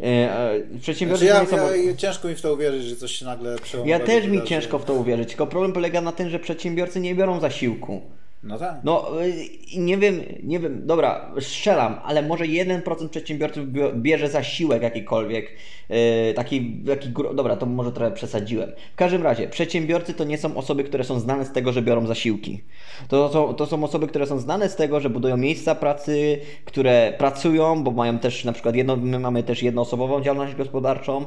[0.00, 1.74] E, e, Przedsiębiorcy Znaczy ja, nie są...
[1.88, 4.78] ja, ciężko mi w to uwierzyć, że coś się nagle Ja przełomowego też mi ciężko
[4.78, 8.00] w to uwierzyć, tylko problem polega na tym, że przedsiębiorcy nie biorą zasiłku.
[8.42, 8.74] No tak.
[8.84, 14.82] No, y, nie wiem, nie wiem, dobra, strzelam, ale może 1% przedsiębiorców bio- bierze zasiłek
[14.82, 15.50] jakikolwiek,
[15.88, 15.96] yy,
[16.34, 18.72] taki, taki, dobra, to może trochę przesadziłem.
[18.92, 22.06] W każdym razie, przedsiębiorcy to nie są osoby, które są znane z tego, że biorą
[22.06, 22.60] zasiłki.
[23.08, 27.12] To są, to są osoby, które są znane z tego, że budują miejsca pracy, które
[27.18, 31.24] pracują, bo mają też na przykład jedno, my mamy też jednoosobową działalność gospodarczą,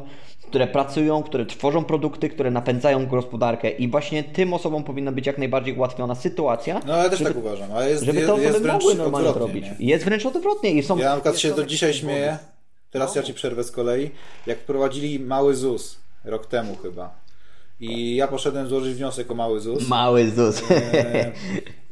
[0.48, 5.38] które pracują, które tworzą produkty, które napędzają gospodarkę i właśnie tym osobom powinna być jak
[5.38, 8.60] najbardziej ułatwiona sytuacja, No ja też żeby- tak uważam, ale jest, żeby te jest, jest
[8.60, 9.66] wręcz mogły normalnie to robić.
[9.80, 9.88] nie?
[9.88, 10.98] Jest wręcz odwrotnie i są...
[10.98, 12.38] Ja na przykład się do dzisiaj śmieję,
[12.92, 14.12] teraz ja Ci przerwę z kolei,
[14.48, 17.24] jak wprowadzili mały ZUS, rok temu chyba.
[17.80, 19.88] I ja poszedłem złożyć wniosek o mały ZUS.
[19.88, 20.62] Mały ZUS.
[20.72, 21.32] E,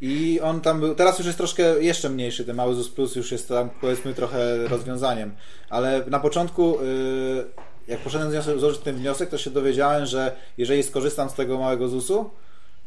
[0.02, 3.32] I on tam był, teraz już jest troszkę jeszcze mniejszy, ten mały ZUS Plus już
[3.32, 5.36] jest tam powiedzmy trochę rozwiązaniem,
[5.70, 6.82] ale na początku y,
[7.88, 12.30] jak poszedłem złożyć ten wniosek, to się dowiedziałem, że jeżeli skorzystam z tego małego ZUS-u,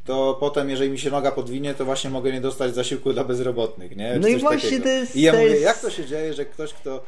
[0.06, 3.96] to potem, jeżeli mi się noga podwinie, to właśnie mogę nie dostać zasiłku dla bezrobotnych,
[3.96, 4.12] nie?
[4.14, 4.84] Czy No i właśnie takiego.
[4.84, 7.04] to jest- I ja mówię, jest- jak to się dzieje, że ktoś, kto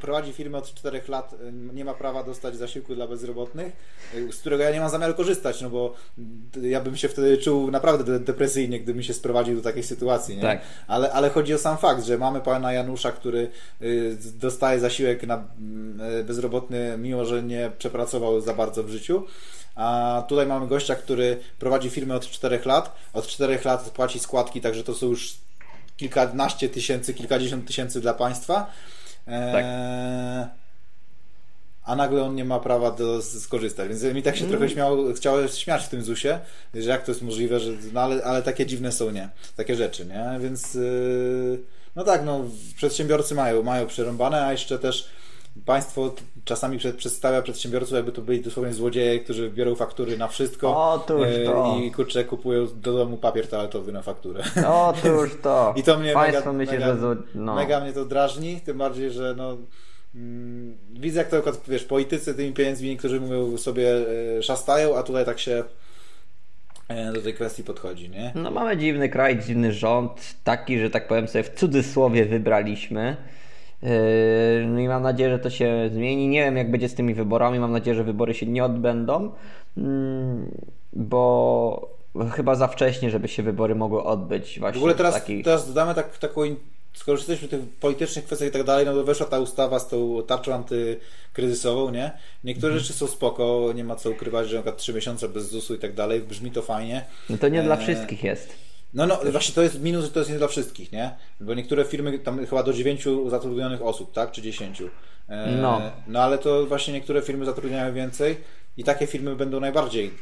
[0.00, 3.72] prowadzi firmę od 4 lat, y, nie ma prawa dostać zasiłku dla bezrobotnych,
[4.14, 5.94] y, z którego ja nie mam zamiaru korzystać, no bo
[6.62, 10.42] ja bym się wtedy czuł naprawdę de- depresyjnie, gdybym się sprowadził do takiej sytuacji, nie?
[10.42, 10.60] Tak.
[10.86, 13.50] Ale, ale chodzi o sam fakt, że mamy pana Janusza, który
[13.82, 19.22] y, dostaje zasiłek na mm, bezrobotny, mimo że nie przepracował za bardzo w życiu.
[19.74, 22.96] A tutaj mamy gościa, który prowadzi firmę od 4 lat.
[23.12, 25.34] Od 4 lat płaci składki, także to są już
[25.96, 28.70] kilkanaście tysięcy, kilkadziesiąt tysięcy dla państwa.
[29.26, 30.46] Eee,
[31.84, 33.88] a nagle on nie ma prawa do skorzystać.
[33.88, 36.38] Więc mi tak się trochę śmiało, chciało śmiać w tym ZUSie,
[36.74, 39.28] że jak to jest możliwe, że, no ale, ale takie dziwne są, nie?
[39.56, 40.38] Takie rzeczy, nie?
[40.40, 41.60] Więc yy,
[41.96, 42.44] no tak, no
[42.76, 45.08] przedsiębiorcy mają, mają przerąbane, a jeszcze też
[45.64, 50.92] państwo czasami przed, przedstawia przedsiębiorców, jakby to byli dosłownie złodzieje, którzy biorą faktury na wszystko
[50.92, 51.78] Otóż e, to.
[51.82, 54.42] i kurczę kupują do domu papier toaletowy na fakturę.
[54.66, 55.74] Otóż to.
[55.76, 57.16] I to mnie Państwo mega, myśli, mega, że...
[57.34, 57.54] No.
[57.54, 59.56] mega mnie to drażni, tym bardziej, że no
[60.14, 63.94] mm, widzę jak to akurat, wiesz, politycy tymi pieniędzmi niektórzy mówią sobie
[64.38, 65.64] e, szastają, a tutaj tak się
[66.88, 68.32] e, do tej kwestii podchodzi, nie?
[68.34, 73.16] No mamy dziwny kraj, dziwny rząd, taki, że tak powiem sobie w cudzysłowie wybraliśmy.
[73.82, 73.88] Yy,
[74.66, 76.28] No i mam nadzieję, że to się zmieni.
[76.28, 77.58] Nie wiem, jak będzie z tymi wyborami.
[77.58, 79.32] Mam nadzieję, że wybory się nie odbędą,
[79.76, 80.50] mm,
[80.92, 81.88] bo
[82.32, 84.60] chyba za wcześnie, żeby się wybory mogły odbyć.
[84.60, 85.44] Właśnie W ogóle teraz, takich...
[85.44, 86.40] teraz dodamy tak, taką,
[86.92, 89.88] skoro jesteśmy w tych politycznych kwestiach i tak dalej, no to weszła ta ustawa z
[89.88, 92.10] tą tarczą antykryzysową, nie?
[92.44, 92.80] Niektóre Mhm.
[92.80, 95.78] rzeczy są spoko, nie ma co ukrywać, że na przykład 3 miesiące bez ZUS-u i
[95.78, 97.04] tak dalej, brzmi to fajnie.
[97.30, 98.69] No to nie dla E, wszystkich jest.
[98.94, 101.10] No, no, właśnie to jest minus, że to jest nie dla wszystkich, nie?
[101.40, 104.30] Bo niektóre firmy, tam chyba do 9 zatrudnionych osób, tak?
[104.32, 104.82] Czy 10.
[105.28, 105.80] E, No.
[106.06, 108.36] No ale to właśnie niektóre firmy zatrudniają więcej
[108.76, 110.14] i takie firmy będą najbardziej.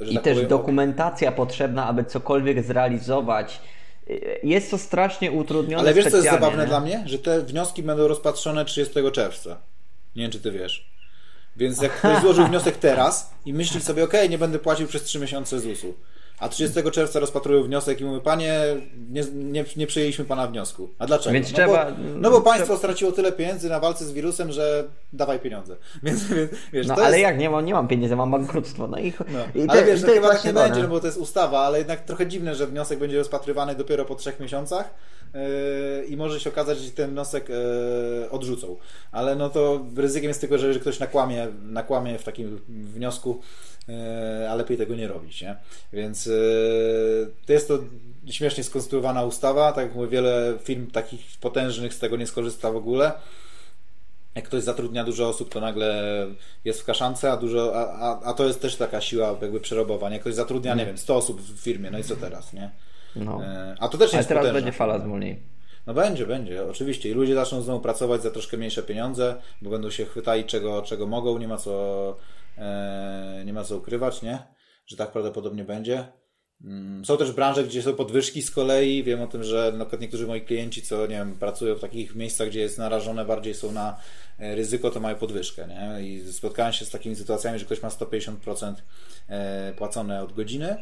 [0.00, 3.60] że I tak też powiem, dokumentacja potrzebna, aby cokolwiek zrealizować.
[4.06, 6.68] Yy, Jest to strasznie utrudnione Ale wiesz, co jest zabawne nie?
[6.68, 7.02] dla mnie?
[7.06, 9.60] Że te wnioski będą rozpatrzone 30 czerwca.
[10.16, 10.90] Nie wiem, czy ty wiesz.
[11.56, 15.18] Więc jak ktoś złożył wniosek teraz i myśli sobie, ok, nie będę płacił przez 3
[15.18, 15.94] miesiące ZUS-u,
[16.40, 18.60] a 30 czerwca rozpatrują wniosek i mówią, panie,
[19.10, 20.88] nie, nie, nie przyjęliśmy pana wniosku.
[20.98, 21.34] A dlaczego?
[21.34, 24.52] Więc no, trzeba- bo, no bo państwo trzeba- straciło tyle pieniędzy na walce z wirusem,
[24.52, 25.76] że dawaj pieniądze.
[26.02, 26.20] Więc,
[26.72, 27.30] wiesz, No ale jest...
[27.30, 28.86] jak nie mam, nie mam pieniędzy, mam bankructwo.
[28.86, 29.38] No i, No.
[29.62, 31.58] i ale te- wiesz, to no chyba tak nie będzie, no bo to jest ustawa,
[31.60, 34.94] ale jednak trochę dziwne, że wniosek będzie rozpatrywany dopiero po trzech miesiącach
[35.34, 35.40] yy,
[36.06, 38.76] i może się okazać, że ten wniosek yy, odrzucą.
[39.12, 43.40] Ale no to ryzykiem jest tylko, że jeżeli ktoś nakłamie, nakłamie w takim wniosku,
[44.50, 45.56] a lepiej tego nie robić, nie?
[45.92, 47.78] Więc yy, to jest to
[48.26, 52.76] śmiesznie skonstruowana ustawa, tak jak mówię, wiele firm takich potężnych z tego nie skorzysta w
[52.76, 53.12] ogóle
[54.38, 56.26] jak ktoś zatrudnia dużo osób, to nagle
[56.64, 60.10] jest w kaszance, a, dużo, a, a, a to jest też taka siła jakby przerobowa.
[60.10, 60.20] Nie?
[60.20, 62.70] Ktoś zatrudnia, nie wiem, 100 osób w firmie, no i co teraz, nie?
[63.16, 63.44] No.
[63.44, 65.36] E, A to też Ale jest teraz potężna będzie fala zwolnień.
[65.86, 67.10] No będzie, będzie, oczywiście.
[67.10, 71.06] I ludzie zaczną znowu pracować za troszkę mniejsze pieniądze, bo będą się chwytali czego, czego
[71.06, 71.70] mogą, nie ma co,
[72.10, 72.14] e,
[73.44, 74.38] nie ma co ukrywać, nie?
[74.86, 76.08] Że tak prawdopodobnie będzie.
[76.64, 79.02] Mm, Są też branże, gdzie są podwyżki z kolei.
[79.04, 82.14] Wiem o tym, że na przykład niektórzy moi klienci, co nie wiem, pracują w takich
[82.14, 84.00] miejscach, gdzie jest narażone, bardziej są na
[84.38, 85.68] e, ryzyko, to mają podwyżkę.
[85.68, 86.08] Nie?
[86.08, 88.74] I spotkałem się z takimi sytuacjami, że ktoś ma 150%
[89.28, 90.76] e, płacone od godziny,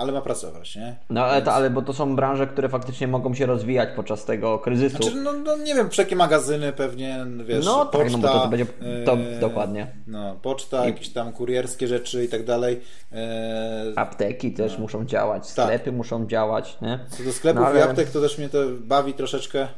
[0.00, 0.76] ale ma pracować.
[0.76, 0.96] Nie?
[1.10, 4.24] No ale, Więc- to, ale bo to są branże, które faktycznie mogą się rozwijać podczas
[4.24, 4.96] tego kryzysu.
[5.02, 8.40] Znaczy, no, no nie wiem, wszelkie magazyny pewnie, wiesz, No poczta, tak, no bo to-
[8.40, 8.66] to będzie-
[9.04, 9.86] to e, dokładnie.
[10.06, 12.80] No, poczta, jakieś tam kurierskie rzeczy i tak dalej.
[13.12, 15.66] E, Apteki też muszą działać, Tak.
[15.66, 16.98] sklepy muszą działać, nie?
[17.08, 19.68] co do sklepów No, ale- i aptek, to też mnie to bawi troszeczkę.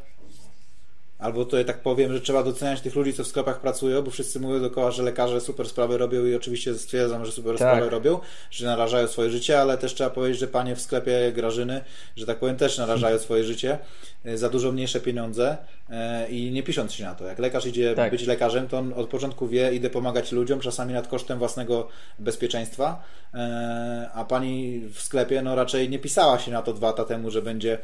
[1.23, 4.41] Albo to tak powiem, że trzeba doceniać tych ludzi, co w sklepach pracują, bo wszyscy
[4.41, 7.69] mówią dookoła, że lekarze super sprawy robią i oczywiście stwierdzam, że super Tak.
[7.69, 8.21] sprawy robią,
[8.51, 11.81] że narażają swoje życie, ale też trzeba powiedzieć, że panie w sklepie Grażyny,
[12.17, 13.79] że tak powiem, też narażają swoje życie
[14.25, 15.57] e, za dużo mniejsze pieniądze
[15.91, 17.25] e, i nie pisząc się na to.
[17.27, 18.11] Jak lekarz idzie Tak.
[18.11, 23.03] być lekarzem, to on od początku wie, idę pomagać ludziom, czasami nad kosztem własnego bezpieczeństwa,
[23.35, 27.31] e, a pani w sklepie no raczej nie pisała się na to dwa lata temu,
[27.31, 27.79] że będzie,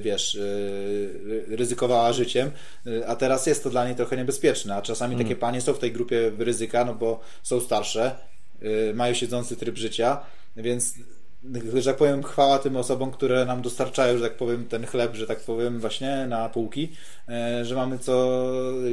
[0.00, 0.38] wiesz,
[1.48, 2.41] ryzykowała życiem,
[2.86, 5.78] e, a teraz jest to dla niej trochę niebezpieczne, a czasami takie panie są w
[5.78, 8.16] tej grupie ryzyka, no bo są starsze,
[8.90, 10.20] e, mają siedzący tryb życia,
[10.56, 10.94] więc
[11.74, 15.26] że tak powiem, chwała tym osobom, które nam dostarczają, że tak powiem, ten chleb, że
[15.26, 16.92] tak powiem, właśnie na półki,
[17.62, 18.46] że mamy co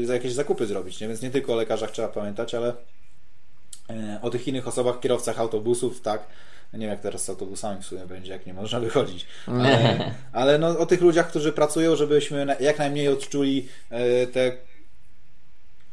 [0.05, 1.07] za jakieś zakupy zrobić, nie?
[1.07, 2.73] Więc nie tylko o lekarzach trzeba pamiętać, ale
[4.21, 6.27] o tych innych osobach, kierowcach autobusów, tak?
[6.73, 9.25] Nie wiem, jak teraz z autobusami w sumie będzie, jak nie można wychodzić.
[9.47, 14.51] Ale, ale no, o tych ludziach, którzy pracują, żebyśmy jak najmniej odczuli e, te,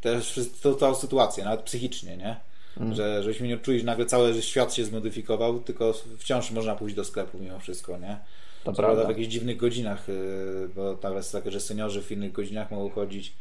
[0.01, 0.21] te,
[0.63, 2.37] tą całą sytuację, nawet psychicznie, nie?
[2.95, 7.05] Że, żebyśmy nie odczuli, że nagle cały świat się zmodyfikował, tylko wciąż można pójść do
[7.05, 8.19] sklepu mimo wszystko, nie?
[8.65, 12.13] To Co prawda w jakichś dziwnych godzinach, yy, bo tam jest takie, że seniorzy w
[12.13, 13.33] innych godzinach mogą chodzić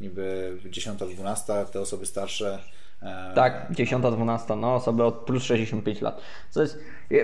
[0.00, 2.58] niby 10-12, te osoby starsze.
[3.02, 6.20] E, Tak, 10, 12, no osoby od plus 65 lat.
[6.50, 6.78] Co jest,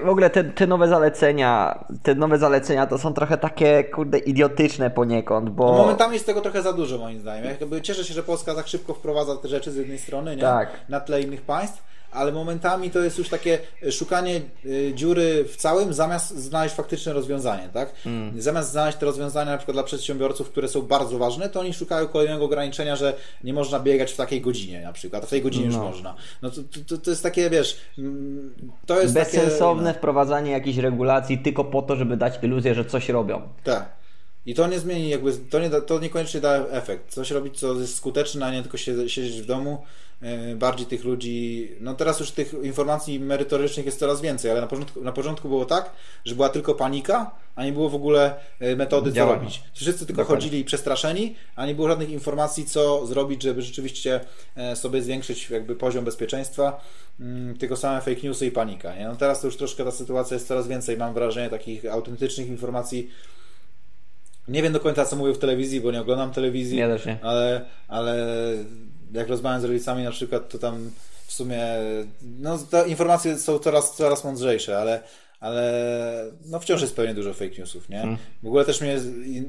[0.04, 4.90] w ogóle te, te nowe zalecenia, te nowe zalecenia to są trochę takie, kurde, idiotyczne
[4.90, 5.72] poniekąd, bo...
[5.72, 7.44] No momentami jest tego trochę za dużo moim zdaniem.
[7.44, 10.42] Ja jakby cieszę się, że Polska tak szybko wprowadza te rzeczy z jednej strony, nie?
[10.42, 10.68] Tak.
[10.88, 11.82] Na tle innych państw,
[12.16, 13.58] ale momentami to jest już takie
[13.90, 17.92] szukanie y, dziury w całym, zamiast znaleźć faktyczne rozwiązanie, tak?
[18.06, 18.42] Mm.
[18.42, 22.08] Zamiast znaleźć te rozwiązania na przykład dla przedsiębiorców, które są bardzo ważne, to oni szukają
[22.08, 25.66] kolejnego ograniczenia, że nie można biegać w takiej godzinie na przykład, a w tej godzinie
[25.66, 25.72] no.
[25.72, 26.14] już można.
[26.42, 28.54] No to, to, to, jest takie, wiesz, mm,
[28.86, 29.98] to jest Bezsensowne takie, no.
[29.98, 33.48] wprowadzanie jakichś regulacji tylko po to, żeby dać iluzję, że coś robią.
[33.64, 33.96] Tak.
[34.46, 37.12] I to nie zmieni, jakby, to, nie, to niekoniecznie da efekt.
[37.12, 39.82] Coś robić, co jest skuteczne, a nie tylko siedzieć w domu.
[40.22, 44.66] E, bardziej tych ludzi, no teraz już tych informacji merytorycznych jest coraz więcej, ale na
[44.66, 45.90] początku, na początku było tak,
[46.24, 49.62] że była tylko panika, a nie było w ogóle e, metody, co robić.
[49.74, 50.46] Wszyscy tylko Dokładnie.
[50.46, 54.20] chodzili przestraszeni, a nie było żadnych informacji, co zrobić, żeby rzeczywiście
[54.56, 56.80] e, sobie zwiększyć jakby poziom bezpieczeństwa,
[57.20, 58.96] mm, tylko same fake newsy i panika.
[58.96, 59.04] Nie?
[59.04, 63.10] No teraz to już troszkę ta sytuacja jest coraz więcej, mam wrażenie, takich autentycznych informacji
[64.48, 66.76] nie wiem do końca, co mówię w telewizji, bo nie oglądam telewizji.
[67.06, 67.18] Nie.
[67.22, 68.16] Ale, ale
[69.16, 70.90] jak rozmawiam z rodzicami na przykład, to tam
[71.26, 71.62] w sumie
[72.40, 75.00] no, te informacje są coraz, coraz mądrzejsze, ale,
[75.40, 75.84] ale
[76.46, 77.98] no wciąż jest pewnie dużo fake newsów, nie?
[77.98, 78.16] Hmm.
[78.42, 78.96] W ogóle też mnie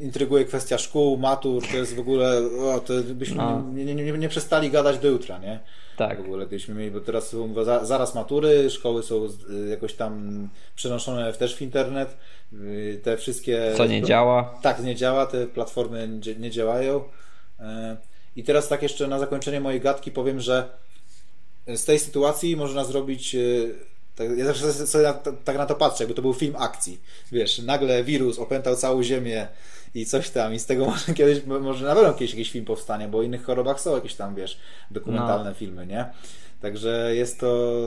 [0.02, 3.64] intryguje kwestia szkół, matur, to jest w ogóle, o, to byśmy no.
[3.74, 5.60] nie, nie, nie, nie, przestali gadać do jutra, nie?
[5.98, 6.18] Tak.
[6.18, 9.28] W ogóle gdybyśmy mieli, bo teraz są zaraz matury, szkoły są
[9.70, 12.18] jakoś tam przenoszone też w internet,
[12.54, 13.74] y, te wszystkie...
[13.78, 14.60] Co nie działa?
[14.62, 17.04] Tak, nie działa, te platformy nie, nie działają.
[18.38, 20.70] I teraz tak jeszcze na zakończenie mojej gadki powiem, że
[21.68, 23.76] z tej sytuacji można zrobić y,
[24.16, 25.14] tak, ja zawsze sobie na,
[25.44, 27.02] tak na to patrzę, jakby to był film akcji.
[27.32, 29.48] Wiesz, nagle wirus opętał całą ziemię
[29.96, 33.08] i coś tam i z tego może kiedyś, może na pewno kiedyś jakiś film powstanie,
[33.08, 34.60] bo o innych chorobach są jakieś tam, wiesz,
[34.92, 35.56] dokumentalne no.
[35.56, 36.06] filmy, nie?
[36.62, 37.82] Także jest to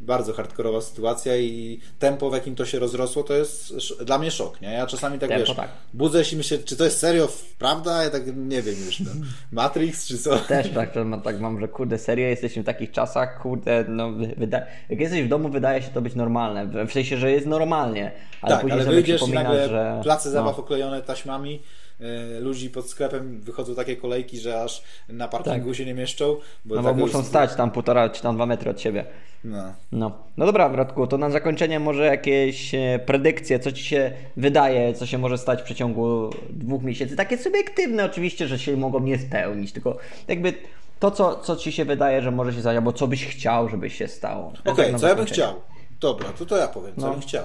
[0.00, 3.72] bardzo hardkorowa sytuacja i tempo, w jakim to się rozrosło, to jest
[4.04, 4.72] dla mnie szok, nie?
[4.72, 5.68] Ja czasami tak, tempo, wiesz, tak.
[5.94, 8.04] budzę się i myślę, czy to jest serio prawda?
[8.04, 9.10] Ja tak nie wiem już, no.
[9.52, 10.38] Matrix czy co?
[10.38, 10.94] Też tak,
[11.24, 14.62] tak mam, że kurde, serio, jesteśmy w takich czasach, kurde, no wyda...
[14.88, 18.12] jak jesteś w domu, wydaje się to być normalne, w sensie, że jest normalnie,
[18.42, 20.00] ale tak, później ale wyjdziesz i nagle że...
[20.02, 20.62] place zabaw no.
[20.62, 21.62] oklejone taśmami,
[22.40, 25.76] ludzi pod sklepem wychodzą takie kolejki, że aż na parkingu tak.
[25.76, 26.36] się nie mieszczą.
[26.64, 27.30] Bo no bo muszą jest...
[27.30, 29.04] stać tam półtora czy tam dwa metry od siebie.
[29.44, 29.74] No.
[29.92, 30.12] no.
[30.36, 35.06] No dobra, Bratku, to na zakończenie może jakieś e, predykcje, co Ci się wydaje, co
[35.06, 37.16] się może stać w przeciągu dwóch miesięcy.
[37.16, 40.54] Takie subiektywne oczywiście, że się mogą nie spełnić, tylko jakby
[40.98, 43.90] to, co, co Ci się wydaje, że może się stać, albo co byś chciał, żeby
[43.90, 44.52] się stało.
[44.64, 45.54] Okej, okay, co ja bym chciał?
[46.00, 47.12] Dobra, to to ja powiem, co no.
[47.12, 47.44] bym chciał.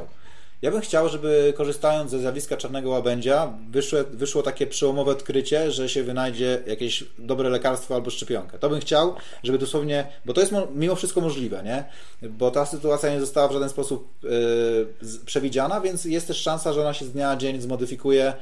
[0.62, 5.90] Ja bym chciał, żeby korzystając ze zjawiska czarnego łabędzia wyszło, wyszło takie przełomowe odkrycie, że
[5.90, 8.60] się wynajdzie jakieś dobre lekarstwo albo szczepionkę.
[8.60, 11.84] To bym chciał, żeby dosłownie, bo to jest mimo wszystko możliwe, nie?
[12.30, 16.82] Bo ta sytuacja nie została w żaden sposób yy, przewidziana, więc jest też szansa, że
[16.82, 18.34] ona się z dnia na dzień zmodyfikuje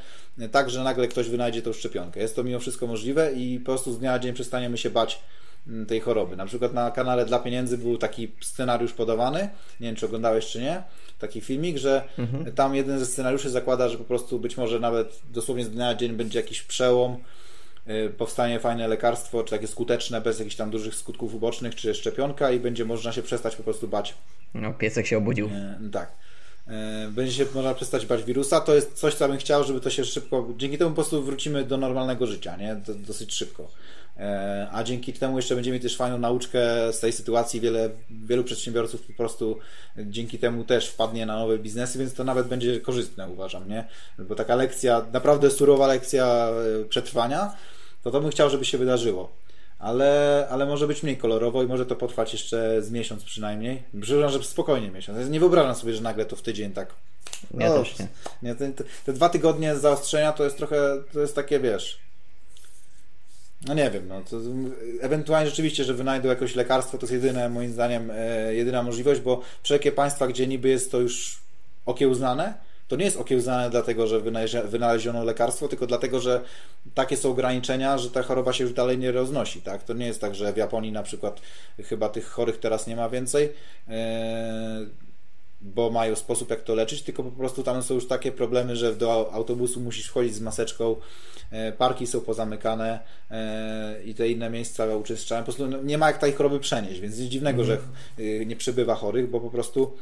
[0.51, 2.19] tak, że nagle ktoś wynajdzie tą szczepionkę.
[2.19, 5.21] Jest to mimo wszystko możliwe i po prostu z dnia na dzień przestaniemy się bać
[5.87, 6.35] tej choroby.
[6.35, 9.39] Na przykład na kanale Dla Pieniędzy był taki scenariusz podawany,
[9.79, 10.83] nie wiem czy oglądałeś czy nie,
[11.19, 12.51] taki filmik, że mhm.
[12.51, 15.95] tam jeden ze scenariuszy zakłada, że po prostu być może nawet dosłownie z dnia na
[15.95, 17.17] dzień będzie jakiś przełom,
[17.87, 22.51] y, powstanie fajne lekarstwo, czy takie skuteczne, bez jakichś tam dużych skutków ubocznych, czy szczepionka
[22.51, 24.13] i będzie można się przestać po prostu bać.
[24.53, 25.47] No, piesek się obudził.
[25.47, 26.11] E, tak.
[26.67, 28.61] E, będzie się można przestać bać wirusa.
[28.61, 30.47] To jest coś, co bym chciał, żeby to się szybko.
[30.57, 32.77] Dzięki temu po prostu wrócimy do normalnego życia, nie?
[32.87, 33.67] dosyć szybko.
[34.17, 37.61] E, a dzięki temu jeszcze będziemy też fajną nauczkę z tej sytuacji.
[37.61, 39.59] Wiele, wielu przedsiębiorców po prostu
[39.97, 43.87] dzięki temu też wpadnie na nowe biznesy, więc to nawet będzie korzystne, uważam, nie?
[44.19, 46.49] Bo taka lekcja, naprawdę surowa lekcja
[46.81, 47.53] e, przetrwania,
[48.03, 49.31] to to bym chciał, żeby się wydarzyło.
[49.79, 53.83] Ale, ale może być mniej kolorowo i może to potrwać jeszcze z miesiąc przynajmniej.
[54.01, 55.29] Przypuszczam, że spokojnie miesiąc.
[55.29, 56.93] Nie wyobrażam sobie, że nagle to w tydzień tak.
[57.53, 58.07] Ja no, też nie.
[58.41, 58.71] nie te,
[59.05, 61.99] te, dwa tygodnie zaostrzenia to jest trochę, to jest takie, wiesz,
[63.67, 64.37] no nie wiem, no to
[65.01, 69.41] ewentualnie rzeczywiście, że wynajdą jakieś lekarstwo, to jest jedyne, moim zdaniem, e, jedyna możliwość, bo
[69.63, 71.39] wszelkie państwa, gdzie niby jest to już
[71.85, 72.53] okiełznane,
[72.87, 74.19] to nie jest okiełznane dlatego, że
[74.65, 76.41] wynaleziono lekarstwo, tylko dlatego, że
[76.93, 79.61] takie są ograniczenia, że ta choroba się już dalej nie roznosi.
[79.61, 79.83] Tak?
[79.83, 81.41] To nie jest tak, że w Japonii na przykład
[81.83, 83.49] chyba tych chorych teraz nie ma więcej.
[85.65, 88.75] E, bo mają sposób, jak to leczyć, tylko po prostu tam są już takie problemy,
[88.75, 90.95] że do autobusu musisz wchodzić z maseczką,
[91.51, 92.99] e, parki są pozamykane
[93.31, 95.43] e, i te inne miejsca uczestniczałem.
[95.43, 97.67] Po prostu no, nie ma jak tej choroby przenieść, więc nic dziwnego, mm.
[97.67, 97.77] że
[98.23, 99.97] y, nie przybywa chorych, bo po prostu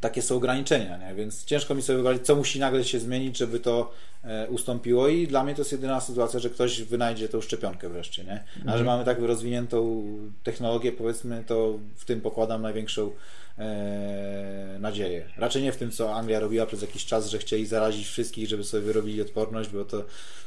[0.00, 1.14] takie są ograniczenia, nie?
[1.14, 3.92] więc ciężko mi sobie wyobrazić, co musi nagle się zmienić, żeby to
[4.24, 8.24] e, ustąpiło i dla mnie to jest jedyna sytuacja, że ktoś wynajdzie tą szczepionkę wreszcie,
[8.24, 8.44] nie?
[8.56, 8.86] A że mhm.
[8.86, 10.02] mamy tak rozwiniętą
[10.42, 13.10] technologię, powiedzmy, to w tym pokładam największą
[13.58, 15.24] e, nadzieję.
[15.36, 18.64] Raczej nie w tym, co Anglia robiła przez jakiś czas, że chcieli zarazić wszystkich, żeby
[18.64, 20.04] sobie wyrobili odporność, bo to,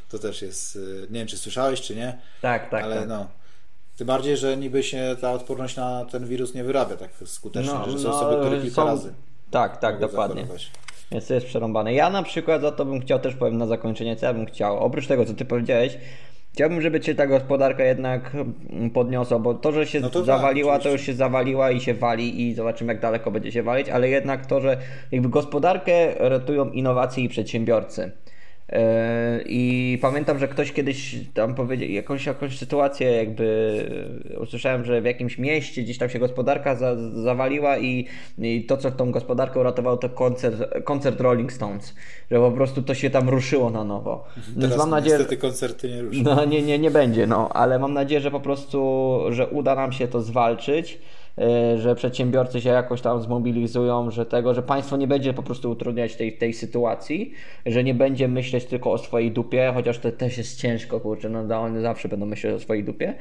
[0.09, 2.17] to też jest, e, nie wiem, czy słyszałeś, czy nie?
[2.41, 2.83] Tak, tak.
[2.83, 3.09] Ale tak.
[3.09, 3.27] no,
[3.97, 7.91] Tym bardziej, że niby się ta odporność na ten wirus nie wyrabia tak skutecznie, No,
[7.91, 9.13] że są no, osoby, które kilka są- razy
[9.53, 10.45] Tak, tak, dokładnie.
[11.11, 11.93] Więc to jest przerąbane.
[11.93, 14.79] Ja na przykład za to bym chciał też powiem na zakończenie, co ja bym chciał.
[14.79, 15.97] Oprócz tego, co ty powiedziałeś,
[16.53, 18.31] chciałbym, żeby cię ta gospodarka jednak
[18.93, 20.97] podniosła, bo to, że się No to tak, zawaliła, to oczywiście.
[20.97, 24.45] już się zawaliła i się wali i zobaczymy, jak daleko będzie się walić, ale jednak
[24.45, 24.77] to, że
[25.11, 28.11] jakby gospodarkę ratują innowacje i przedsiębiorcy.
[28.71, 28.77] Yy,
[29.45, 33.45] I pamiętam, że ktoś kiedyś tam powiedział, jakąś, jakąś sytuację jakby
[34.29, 38.07] yy, usłyszałem, że w jakimś mieście gdzieś tam się gospodarka za, zawaliła i,
[38.37, 41.95] i to, co tą gospodarkę uratowało, to koncert, koncert Rolling Stones,
[42.31, 44.23] że po prostu to się tam ruszyło na nowo.
[44.37, 46.23] Więc Teraz mam nadzieję, niestety koncerty nie ruszą.
[46.23, 49.91] no nie, nie, nie będzie, no, ale mam nadzieję, że po prostu, że uda nam
[49.91, 50.97] się to zwalczyć, e,
[51.77, 56.15] że przedsiębiorcy się jakoś tam zmobilizują, że tego, że państwo nie będzie po prostu utrudniać
[56.15, 57.33] tej, tej sytuacji,
[57.65, 61.43] że nie będzie myśleć tylko o swojej dupie, chociaż to też jest ciężko, kurczę, no
[61.43, 63.13] da- one zawsze będą myśleć o swojej dupie,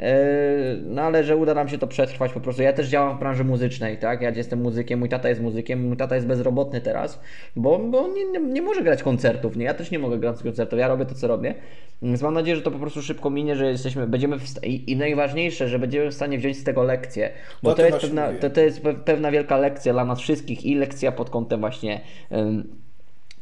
[0.00, 2.62] E, no ale że uda nam się to przetrwać po prostu.
[2.62, 5.96] Ja też działam w branży muzycznej, tak, ja jestem muzykiem, mój tata jest muzykiem, mój
[5.96, 7.20] tata jest bezrobotny teraz,
[7.56, 10.78] bo, bo nie, nie, nie może grać koncertów, nie, ja też nie mogę grać koncertów,
[10.78, 11.54] ja robię to, co robię,
[12.02, 15.68] więc mam nadzieję, że to po prostu szybko minie, że jesteśmy, będziemy i, i najważniejsze,
[15.68, 17.30] że będziemy w stanie wziąć z tego lekcję,
[17.62, 20.64] bo to, to jest pewna, to, to jest pe- pewna wielka lekcja dla nas wszystkich
[20.66, 22.00] i lekcja pod kątem właśnie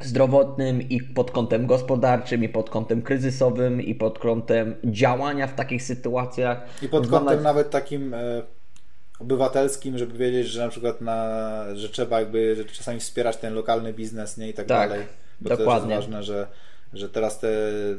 [0.00, 5.82] zdrowotnym i pod kątem gospodarczym i pod kątem kryzysowym i pod kątem działania w takich
[5.82, 6.82] sytuacjach.
[6.82, 8.42] I pod kątem nawet takim e,
[9.18, 14.36] obywatelskim, żeby wiedzieć, że na przykład na, że trzeba jakby czasami wspierać ten lokalny biznes,
[14.36, 15.06] nie i tak, Tak, dalej.
[15.40, 15.88] Bo dokładnie.
[15.88, 16.46] to jest ważne, że,
[16.92, 17.48] że teraz te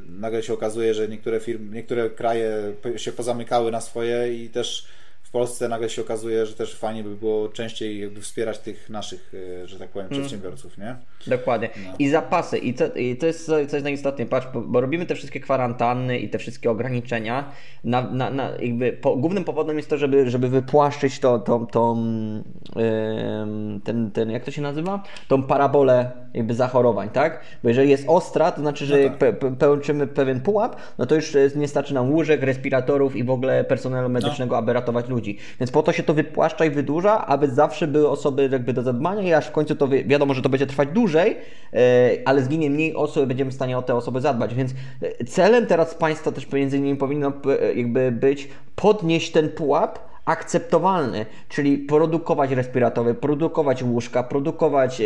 [0.09, 4.85] nagle się okazuje, że niektóre firmy, niektóre kraje się pozamykały na swoje i też
[5.29, 9.31] w Polsce nagle się okazuje, że też fajnie by było częściej jakby wspierać tych naszych,
[9.63, 10.19] e, że tak powiem, Mm.
[10.19, 10.95] przedsiębiorców, nie?
[11.27, 11.69] Dokładnie.
[11.85, 11.93] No.
[11.99, 12.57] I zapasy.
[12.57, 14.29] I to, I to jest co co jest najistotniejsze.
[14.29, 17.51] Patrz, bo, bo robimy te wszystkie kwarantanny i te wszystkie ograniczenia.
[17.83, 21.95] Na, na, na, jakby po, głównym powodem jest to, żeby, żeby wypłaszczyć to, tą, tą,
[21.95, 25.03] ym, ten, ten, jak to się nazywa?
[25.27, 27.41] Tą parabolę jakby zachorowań, tak?
[27.63, 29.39] Bo jeżeli jest ostra, to znaczy, że No tak.
[29.39, 33.63] pe, pełczymy pewien pułap, no to już nie starczy nam łóżek, respiratorów i w ogóle
[33.63, 35.18] personelu medycznego, aby ratować ludzi.
[35.59, 39.21] Więc po to się to wypłaszcza i wydłuża, aby zawsze były osoby jakby do zadbania
[39.21, 41.37] i aż w końcu to wi- wiadomo, że to będzie trwać dłużej,
[41.73, 41.77] e,
[42.25, 44.55] ale zginie mniej osób, będziemy w stanie o te osoby zadbać.
[44.55, 44.71] Więc
[45.19, 47.31] e, celem teraz państwa też między innymi powinno
[47.75, 55.05] jakby być podnieść ten pułap akceptowalny, czyli produkować respiratory, produkować łóżka, produkować e,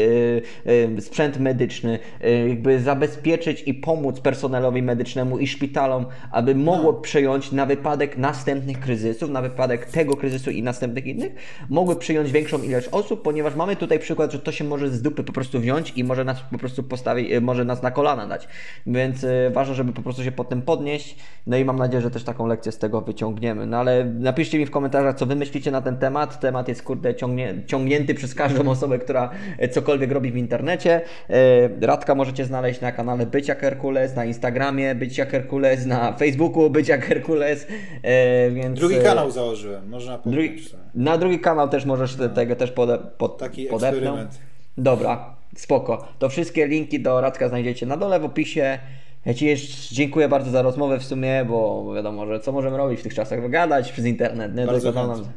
[0.97, 7.51] e, sprzęt medyczny, e, jakby zabezpieczyć i pomóc personelowi medycznemu i szpitalom, aby mogło przejąć
[7.51, 11.33] na wypadek następnych kryzysów, na wypadek tego kryzysu i następnych innych,
[11.69, 15.23] mogły przyjąć większą ilość osób, ponieważ mamy tutaj przykład, że to się może z dupy
[15.23, 18.47] po prostu wziąć i może nas po prostu postawić, może nas na kolana dać.
[18.87, 21.17] Więc ważne, żeby po prostu się potem podnieść.
[21.47, 23.65] No i mam nadzieję, że też taką lekcję z tego wyciągniemy.
[23.65, 26.39] No ale napiszcie mi w komentarzach, co wy myślicie na ten temat.
[26.39, 31.01] Temat jest kurde ciągnie, ciągnięty przez każdą osobę, która e, cokolwiek robi w internecie.
[31.29, 36.13] E, Radka możecie znaleźć na kanale Być jak Herkules, na Instagramie Być jak Herkules, na
[36.13, 37.67] Facebooku Być jak Herkules.
[38.03, 40.63] E, Więc, Drugi kanał założyłem, można Drugi,
[40.95, 43.93] na drugi kanał też możesz te, tego też pode, pod, Taki podepnąć.
[43.95, 44.39] eksperyment.
[44.77, 46.07] Dobra, spoko.
[46.19, 48.79] To wszystkie linki do Radka znajdziecie na dole w opisie.
[49.25, 52.99] Ja Ci jeszcze dziękuję bardzo za rozmowę w sumie, bo wiadomo, że co możemy robić
[52.99, 53.41] w tych czasach?
[53.41, 54.65] Wygadać przez internet, nie?
[54.65, 55.31] Bardzo Tylko chętnie.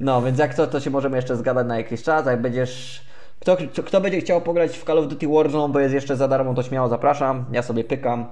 [0.00, 3.00] No, więc jak to, to się możemy jeszcze zgadać na jakiś czas, jak będziesz...
[3.40, 6.54] Kto, kto, będzie chciał pograć w Call of Duty Warzone, bo jest jeszcze za darmo,
[6.54, 7.44] to śmiało zapraszam.
[7.52, 8.26] Ja sobie pykam.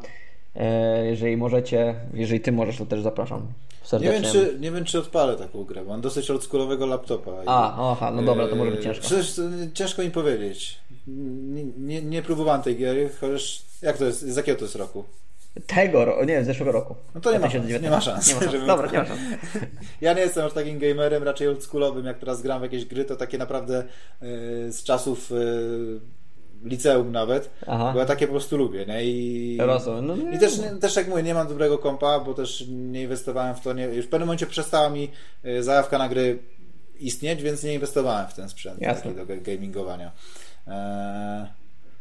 [0.57, 4.21] E, jeżeli możecie, jeżeli Ty możesz, to też zapraszam Nie serdecznie.
[4.21, 5.85] wiem, czy, nie wiem, czy odpalę taką grę.
[5.85, 7.31] Mam dosyć oldschoolowego laptopa.
[7.31, 9.05] i- A, aha, no dobra, to może być ciężko.
[9.05, 9.43] Przecież to
[9.75, 10.79] ciężko mi powiedzieć.
[11.07, 15.05] Nie, nie, nie próbowałem tej gry, chociaż jak to jest, z jakiego to jest roku?
[15.67, 16.95] Tego, ro- nie, z zeszłego roku.
[17.15, 17.85] No to nie ma szans, 2019.
[17.85, 18.53] nie ma szans, Nie ma szans.
[18.53, 19.21] żeby- Dobra, nie ma szans.
[20.01, 23.17] Ja nie jestem aż takim gamerem, raczej oldschoolowym, jak teraz gram w jakieś gry, to
[23.17, 23.87] takie naprawdę e,
[24.73, 25.35] z czasów e,
[26.69, 27.91] liceum nawet, Aha.
[27.93, 29.05] bo ja takie po prostu lubię, nie?
[29.05, 30.07] I, Rozumiem.
[30.07, 33.55] No, nie, I też, też jak mówię, nie mam dobrego kompa, bo też nie inwestowałem
[33.55, 35.11] w to, nie, już w pewnym momencie przestała mi
[35.45, 36.39] e, zajawka na gry
[36.99, 39.13] istnieć, więc nie inwestowałem w ten sprzęt Jasne.
[39.15, 40.13] taki do gamingowania.
[40.69, 41.47] E,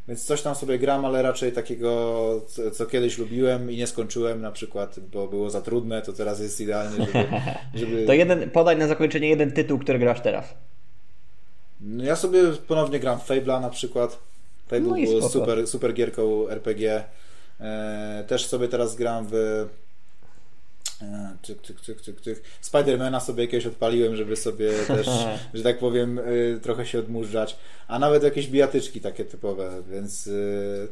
[0.08, 2.42] więc coś tam sobie gram, ale raczej takiego,
[2.74, 6.62] co, kiedyś lubiłem i nie skończyłem na przykład, bo było za trudne, to teraz jest
[6.62, 7.26] idealnie, żeby...
[7.80, 8.06] żeby...
[8.06, 10.54] To jeden, podaj na zakończenie jeden tytuł, który grasz teraz.
[11.82, 14.20] No ja sobie ponownie gram Fable'a na przykład.
[14.68, 15.30] Fable No spoko.
[15.30, 17.04] super, super gierką RPG.
[17.60, 19.66] E, też sobie teraz gram w
[21.42, 22.42] cyk, cyk, cyk, cyk, cyk.
[22.62, 25.08] Spidermana sobie jakiegoś odpaliłem, żeby sobie też,
[25.54, 27.58] że tak powiem, e, trochę się odmurzać.
[27.88, 30.32] A nawet jakieś bijatyczki takie typowe, więc e,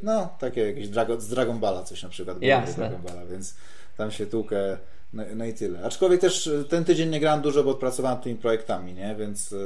[0.03, 2.41] no, takie jakieś Drago, z Dragon Balla coś na przykład.
[2.41, 2.67] Jasne.
[2.67, 3.55] lubię Dragon Balla, więc
[3.97, 4.77] tam się tłukę
[5.13, 5.83] no, no i tyle.
[5.83, 9.15] Aczkolwiek też e, ten tydzień nie grałem dużo, bo pracowałem tymi projektami, nie?
[9.15, 9.57] Więc, e,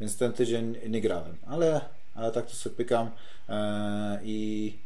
[0.00, 1.36] więc ten tydzień nie grałem.
[1.46, 1.80] Ale,
[2.14, 3.10] ale tak to sobie pykam
[3.48, 4.78] e, i,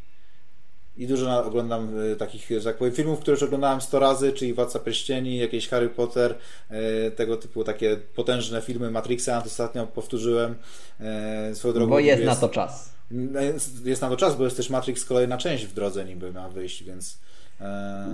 [0.96, 4.54] i dużo oglądam e, takich, że tak powiem, filmów, które już oglądałem 100 razy, czyli
[4.54, 6.34] Władca Pierścieni, jakieś Harry Potter,
[6.70, 10.54] e, tego typu takie potężne filmy Matrixa, to ostatnio powtórzyłem.
[11.00, 12.94] E, swoją drogą Bo jest jest- na to czas.
[13.10, 16.32] no Jest, jest na to czas, bo jest też Matrix kolejna część w drodze niby
[16.32, 17.18] ma wyjść, więc...
[17.60, 18.06] E,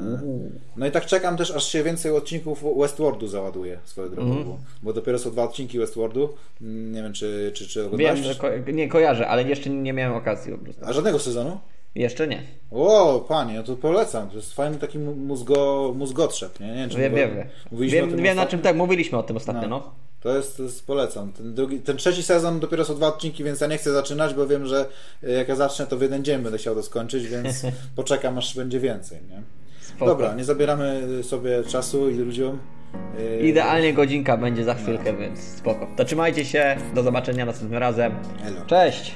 [0.76, 4.56] no i tak czekam też, aż się więcej odcinków Westworldu załaduje swoją drogą, Mhm.
[4.82, 6.34] bo, dopiero są dwa odcinki Westworldu.
[6.60, 8.20] Mm, Nie wiem, czy, czy, czy Wiem, oglądałeś?
[8.20, 10.82] że ko- nie kojarzę, ale jeszcze nie miałem okazji po prostu.
[10.84, 11.60] A żadnego sezonu?
[11.94, 12.42] Jeszcze nie.
[12.70, 14.28] O, panie, no to polecam.
[14.30, 16.66] To jest fajny taki mózgo, mózgotrzep, nie?
[16.66, 17.30] nie wiem, Wiem, wiem,
[17.90, 18.16] wiem.
[18.16, 19.94] Wiem, na czym tak, mówiliśmy o tym ostatnio, no.
[20.20, 21.32] To jest, to jest polecam.
[21.32, 24.46] Ten, drugi, ten trzeci sezon dopiero są dwa odcinki, więc ja nie chcę zaczynać, bo
[24.46, 24.86] wiem, że
[25.22, 27.62] e, jak ja zacznę, to w jeden dzień będę chciał to skończyć, więc
[27.96, 29.42] poczekam, aż będzie więcej, nie?
[29.80, 30.06] Spoko.
[30.06, 32.58] Dobra, nie zabieramy sobie czasu i ludziom.
[33.18, 35.86] E, Idealnie godzinka będzie za chwilkę, więc spoko.
[35.96, 38.14] To trzymajcie się, do zobaczenia następnym razem.
[38.44, 38.60] Elo.
[38.66, 39.14] Cześć!